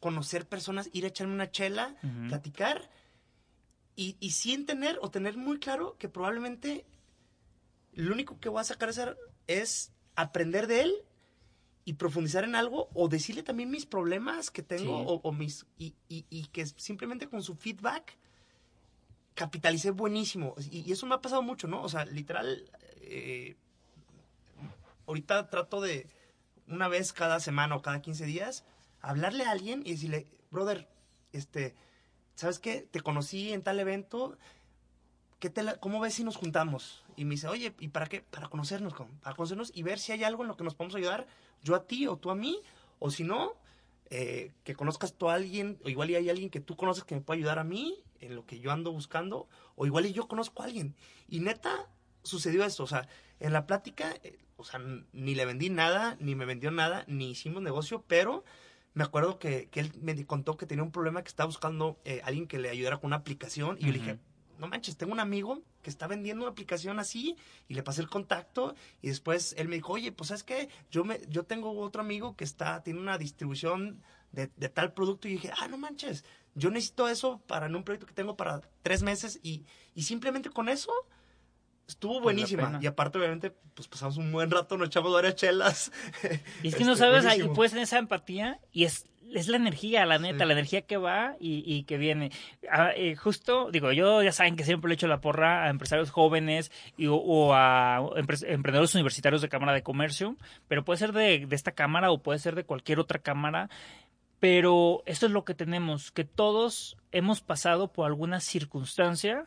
[0.00, 1.96] Conocer personas, ir a echarme una chela,
[2.28, 2.88] platicar
[3.96, 6.86] y, y sin tener o tener muy claro que probablemente
[7.94, 9.16] lo único que voy a sacar
[9.48, 10.94] es aprender de él
[11.84, 16.46] y profundizar en algo o decirle también mis problemas que tengo o, mis y, y,
[16.52, 18.16] que simplemente con su feedback
[19.34, 20.54] capitalicé buenísimo.
[20.70, 23.56] Y, eso me ha pasado mucho no o sea literal eh,
[25.06, 26.06] ahorita trato de
[26.68, 28.64] una vez cada semana o cada 15 días
[29.00, 30.88] hablarle a alguien y decirle brother
[31.32, 31.74] este
[32.34, 34.36] sabes qué te conocí en tal evento
[35.38, 37.04] ¿qué te ¿cómo ves si nos juntamos?
[37.16, 38.22] Y me dice, oye, ¿y para qué?
[38.22, 41.26] Para conocernos, para conocernos y ver si hay algo en lo que nos podemos ayudar,
[41.62, 42.60] yo a ti o tú a mí,
[42.98, 43.54] o si no,
[44.10, 47.14] eh, que conozcas tú a alguien, o igual y hay alguien que tú conoces que
[47.14, 50.28] me puede ayudar a mí en lo que yo ando buscando, o igual y yo
[50.28, 50.96] conozco a alguien.
[51.28, 51.88] Y neta,
[52.22, 53.08] sucedió esto, o sea,
[53.40, 54.80] en la plática, eh, o sea,
[55.12, 58.44] ni le vendí nada, ni me vendió nada, ni hicimos negocio, pero
[58.92, 62.20] me acuerdo que, que él me contó que tenía un problema que estaba buscando eh,
[62.24, 64.18] alguien que le ayudara con una aplicación, y yo le dije,
[64.58, 67.36] no manches, tengo un amigo que está vendiendo una aplicación así
[67.68, 71.04] y le pasé el contacto y después él me dijo, oye, pues sabes qué, yo,
[71.04, 74.02] me, yo tengo otro amigo que está, tiene una distribución
[74.32, 76.24] de, de tal producto y dije, ah, no manches,
[76.56, 80.68] yo necesito eso para un proyecto que tengo para tres meses y, y simplemente con
[80.68, 80.92] eso
[81.88, 82.78] estuvo buenísima.
[82.80, 85.90] Y aparte, obviamente, pues pasamos un buen rato, nos echamos varias chelas.
[86.62, 89.56] Y es que no este, sabes, ahí puedes tener esa empatía y es es la
[89.56, 92.30] energía, la neta, la energía que va y, que viene.
[92.70, 96.10] Ah, eh, justo, digo, yo ya saben que siempre le echo la porra a empresarios
[96.10, 100.36] jóvenes y, o, a emprendedores universitarios de Cámara de Comercio,
[100.66, 103.68] pero puede ser de, esta Cámara o puede ser de cualquier otra Cámara.
[104.40, 109.46] Pero esto es lo que tenemos, que todos hemos pasado por alguna circunstancia,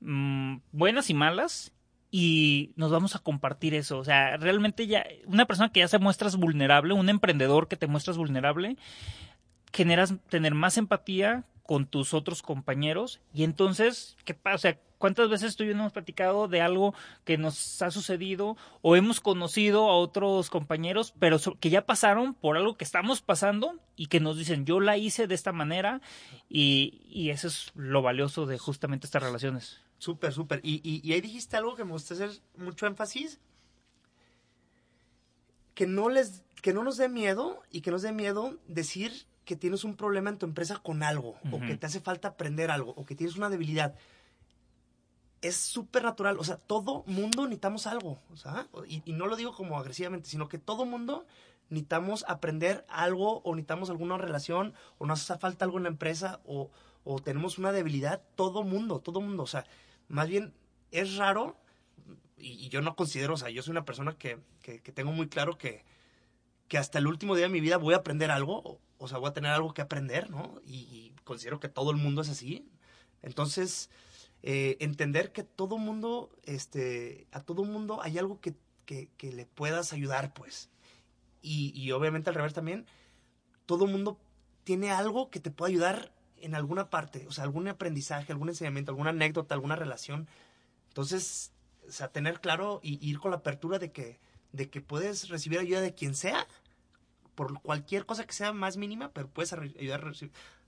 [0.00, 1.72] mm, buenas y malas,
[2.14, 3.98] y nos vamos a compartir eso.
[3.98, 7.86] O sea, realmente ya, una persona que ya se muestras vulnerable, un emprendedor que te
[7.86, 8.76] muestras vulnerable,
[9.72, 14.54] generas tener más empatía con tus otros compañeros y entonces, ¿qué pasa?
[14.54, 16.94] O sea, ¿cuántas veces tú y yo hemos platicado de algo
[17.24, 22.58] que nos ha sucedido o hemos conocido a otros compañeros, pero que ya pasaron por
[22.58, 26.02] algo que estamos pasando y que nos dicen, yo la hice de esta manera
[26.50, 29.81] y, y eso es lo valioso de justamente estas relaciones.
[30.02, 30.58] Súper, súper.
[30.64, 33.38] Y, y, ahí dijiste algo que me gusta hacer mucho énfasis.
[35.76, 39.54] Que no les, que no nos dé miedo y que nos dé miedo decir que
[39.54, 42.94] tienes un problema en tu empresa con algo, o que te hace falta aprender algo,
[42.96, 43.94] o que tienes una debilidad.
[45.40, 46.36] Es súper natural.
[46.40, 48.18] O sea, todo mundo necesitamos algo.
[48.32, 51.26] O sea, y, y, no lo digo como agresivamente, sino que todo mundo
[51.70, 56.40] necesitamos aprender algo, o necesitamos alguna relación, o nos hace falta algo en la empresa,
[56.44, 56.72] o,
[57.04, 58.20] o tenemos una debilidad.
[58.34, 59.44] Todo mundo, todo mundo.
[59.44, 59.64] O sea,
[60.12, 60.52] más bien
[60.90, 61.56] es raro,
[62.36, 65.56] y, yo no considero, o sea, yo soy una persona que, que, tengo muy claro
[65.56, 65.84] que,
[66.68, 69.30] que, hasta el último día de mi vida voy a aprender algo, o, sea, voy
[69.30, 70.60] a tener algo que aprender, ¿no?
[70.66, 72.68] Y, considero que todo el mundo es así.
[73.22, 73.88] Entonces,
[74.42, 78.54] eh, entender que todo mundo, este, a todo mundo hay algo que,
[78.84, 80.68] que, que le puedas ayudar, pues.
[81.40, 82.86] Y, y, obviamente al revés también,
[83.64, 84.18] todo mundo
[84.64, 86.12] tiene algo que te puede ayudar
[86.42, 90.28] en alguna parte, o sea, algún aprendizaje, algún enseñamiento, alguna anécdota, alguna relación.
[90.88, 91.52] Entonces,
[91.88, 94.18] o sea, tener claro y ir con la apertura de que,
[94.52, 96.46] de que puedes recibir ayuda de quien sea,
[97.34, 100.04] por cualquier cosa que sea más mínima, pero puedes ayudar,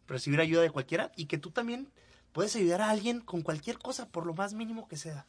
[0.06, 1.88] recibir ayuda de cualquiera y que tú también
[2.32, 5.26] puedes ayudar a alguien con cualquier cosa, por lo más mínimo que sea.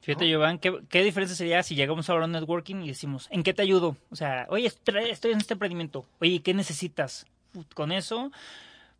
[0.00, 3.52] Fíjate, Giovanni, ¿qué, ¿qué, diferencia sería si llegamos a de networking y decimos, ¿en qué
[3.52, 3.96] te ayudo?
[4.10, 6.06] O sea, oye, estoy en este emprendimiento.
[6.20, 7.26] Oye, ¿qué necesitas?
[7.74, 8.30] Con eso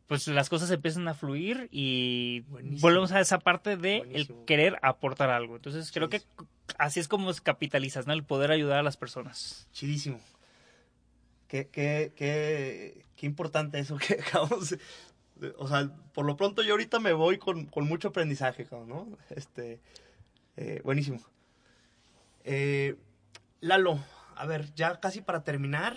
[0.09, 2.41] pues las cosas empiezan a fluir y
[2.81, 5.57] volvemos a esa parte de el querer aportar algo.
[5.57, 6.23] Entonces creo que
[6.79, 8.15] así es como capitalizas, ¿no?
[8.15, 9.69] El poder ayudar a las personas.
[9.73, 10.19] Chidísimo.
[11.47, 14.77] Qué, qué, qué, qué importante eso que acabamos
[15.59, 19.07] O sea, por lo pronto yo ahorita me voy con, con mucho aprendizaje, ¿no?
[19.31, 19.79] Este,
[20.57, 21.21] eh, buenísimo.
[22.45, 22.97] Eh,
[23.61, 23.99] Lalo,
[24.37, 25.97] a ver, ya casi para terminar,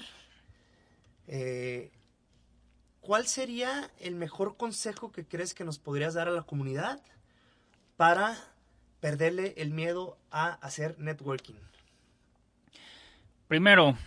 [1.27, 1.91] eh,
[3.01, 7.01] ¿cuál sería el mejor consejo que crees que nos podrías dar a la comunidad
[7.97, 8.37] para
[8.99, 11.55] perderle el miedo a hacer networking?
[13.47, 13.97] Primero,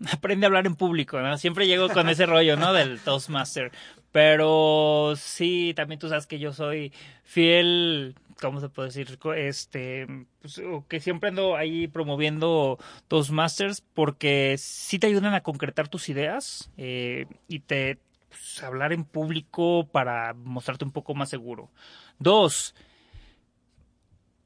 [0.12, 1.36] aprende a hablar en público, ¿no?
[1.36, 2.72] Siempre llego con ese rollo, ¿no?
[2.72, 3.72] Del Toastmaster.
[4.12, 6.92] Pero sí, también tú sabes que yo soy
[7.24, 9.18] fiel, ¿cómo se puede decir?
[9.36, 10.06] Este,
[10.40, 12.78] pues, que siempre ando ahí promoviendo
[13.08, 17.98] Toastmasters porque sí te ayudan a concretar tus ideas eh, y te,
[18.38, 21.70] pues, hablar en público para mostrarte un poco más seguro.
[22.18, 22.74] Dos,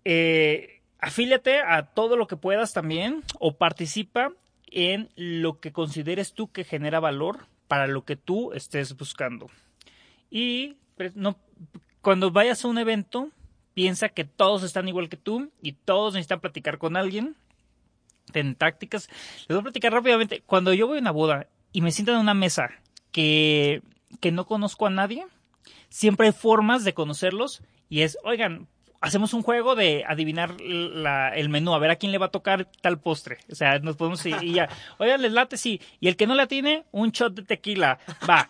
[0.05, 4.33] eh, afíliate a todo lo que puedas también o participa
[4.67, 9.51] en lo que consideres tú que genera valor para lo que tú estés buscando.
[10.31, 10.77] Y
[11.15, 11.39] no,
[12.01, 13.31] cuando vayas a un evento,
[13.75, 17.37] piensa que todos están igual que tú y todos necesitan platicar con alguien.
[18.33, 19.09] Ten tácticas.
[19.41, 20.43] Les voy a platicar rápidamente.
[20.47, 22.82] Cuando yo voy a una boda y me siento en una mesa
[23.13, 23.83] que,
[24.21, 25.25] que no conozco a nadie,
[25.89, 28.69] siempre hay formas de conocerlos y es, oigan,
[29.03, 32.31] hacemos un juego de adivinar la, el menú, a ver a quién le va a
[32.31, 33.39] tocar tal postre.
[33.51, 35.81] O sea, nos podemos ir y ya, oigan, les late, sí.
[36.01, 37.99] Y el que no la tiene, un shot de tequila.
[38.29, 38.49] Va.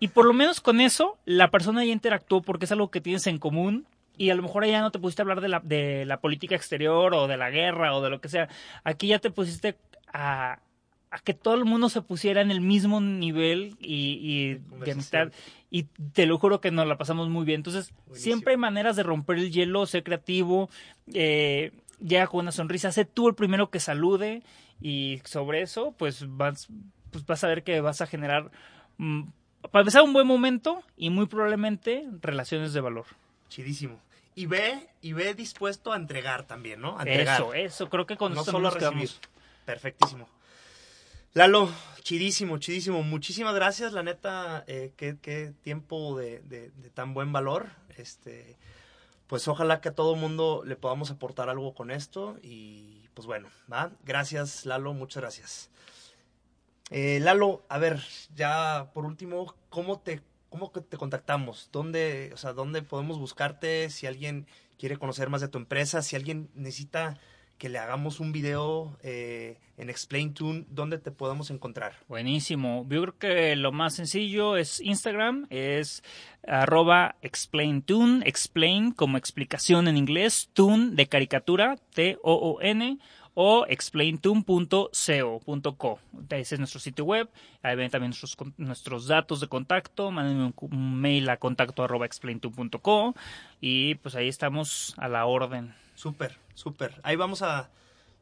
[0.00, 3.26] Y por lo menos con eso, la persona ya interactuó porque es algo que tienes
[3.28, 3.86] en común.
[4.16, 6.54] Y a lo mejor ya no te pusiste a hablar de la, de la política
[6.54, 8.48] exterior o de la guerra o de lo que sea.
[8.84, 9.76] Aquí ya te pusiste
[10.12, 10.58] a,
[11.12, 15.30] a que todo el mundo se pusiera en el mismo nivel y, y de amistad.
[15.70, 15.84] Y
[16.14, 17.60] te lo juro que nos la pasamos muy bien.
[17.60, 20.70] Entonces, siempre hay maneras de romper el hielo, ser creativo,
[21.12, 24.42] eh, llega con una sonrisa, sé tú el primero que salude
[24.80, 26.68] y sobre eso, pues vas,
[27.10, 28.50] pues vas a ver que vas a generar,
[28.96, 29.24] mm,
[29.70, 33.04] para empezar, un buen momento y muy probablemente relaciones de valor.
[33.50, 34.00] Chidísimo.
[34.34, 36.98] Y ve, y ve dispuesto a entregar también, ¿no?
[36.98, 37.36] A entregar.
[37.36, 39.10] Eso, eso, creo que con no esto solo recibir.
[39.66, 40.26] Perfectísimo.
[41.34, 41.70] Lalo,
[42.02, 43.02] chidísimo, chidísimo.
[43.02, 47.70] Muchísimas gracias, la neta, eh, qué, qué tiempo de, tan buen valor.
[47.96, 48.58] Este,
[49.28, 53.48] pues ojalá que a todo mundo le podamos aportar algo con esto y pues bueno,
[53.72, 53.92] ¿va?
[54.04, 55.70] Gracias, Lalo, muchas gracias.
[56.90, 58.02] Eh, Lalo, a ver,
[58.34, 60.20] ya por último, ¿cómo te,
[60.50, 61.70] cómo te contactamos?
[61.72, 63.88] ¿Dónde, o sea, dónde podemos buscarte?
[63.88, 64.46] Si alguien
[64.78, 67.18] quiere conocer más de tu empresa, si alguien necesita
[67.62, 71.94] que le hagamos un video eh, en Explain Tune, ¿dónde te podemos encontrar?
[72.08, 72.84] Buenísimo.
[72.90, 76.02] Yo creo que lo más sencillo es Instagram, es
[76.44, 82.98] arroba explaintune, explain como explicación en inglés, tune de caricatura, T-O-O-N,
[83.34, 85.98] o explaintune.co.co.
[86.30, 87.30] Ese es nuestro sitio web.
[87.62, 90.10] Ahí ven también nuestros, nuestros datos de contacto.
[90.10, 92.08] Mándenme un, mail a contacto arroba
[93.60, 95.80] y pues ahí estamos a la orden.
[95.94, 97.00] Súper, súper.
[97.02, 97.70] Ahí vamos a,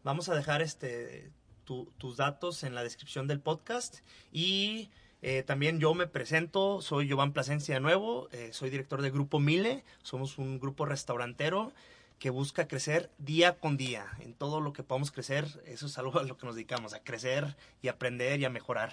[0.05, 1.31] vamos a dejar este
[1.65, 3.99] tu- tus datos en la descripción del podcast
[4.33, 4.91] y
[5.23, 9.39] eh, también yo me presento, soy Giovanni Plasencia de nuevo, eh, soy director del Grupo
[9.39, 11.73] Mile, somos un grupo restaurantero
[12.19, 16.19] que busca crecer día con día, en todo lo que podamos crecer, eso es algo
[16.19, 18.93] a lo que nos dedicamos, a crecer y aprender y a mejorar.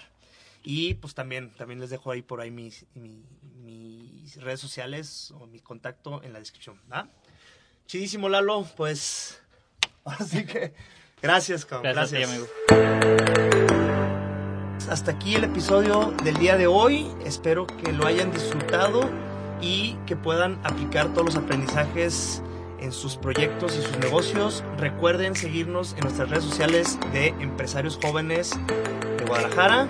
[0.62, 3.24] Y pues también, también les dejo ahí por ahí mis, mi-
[3.64, 6.80] mis redes sociales o mi contacto en la descripción.
[6.90, 7.08] ¿va?
[7.88, 8.66] Chidísimo, Lalo.
[8.76, 9.40] Pues,
[10.04, 10.74] ahora sí que,
[11.22, 11.94] gracias, cabrón.
[11.94, 12.40] Gracias, Gracias.
[12.40, 13.48] a ti, amigo.
[14.90, 17.10] Hasta aquí el episodio del día de hoy.
[17.24, 19.10] Espero que lo hayan disfrutado
[19.62, 22.42] y que puedan aplicar todos los aprendizajes
[22.78, 24.62] en sus proyectos y sus negocios.
[24.76, 28.52] Recuerden seguirnos en nuestras redes sociales de empresarios jóvenes
[29.18, 29.88] de Guadalajara.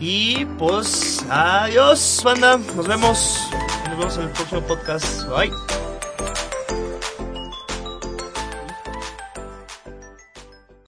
[0.00, 2.56] Y pues, adiós, banda.
[2.76, 3.48] Nos vemos.
[3.88, 5.28] Nos vemos en el próximo podcast.
[5.28, 5.87] Bye.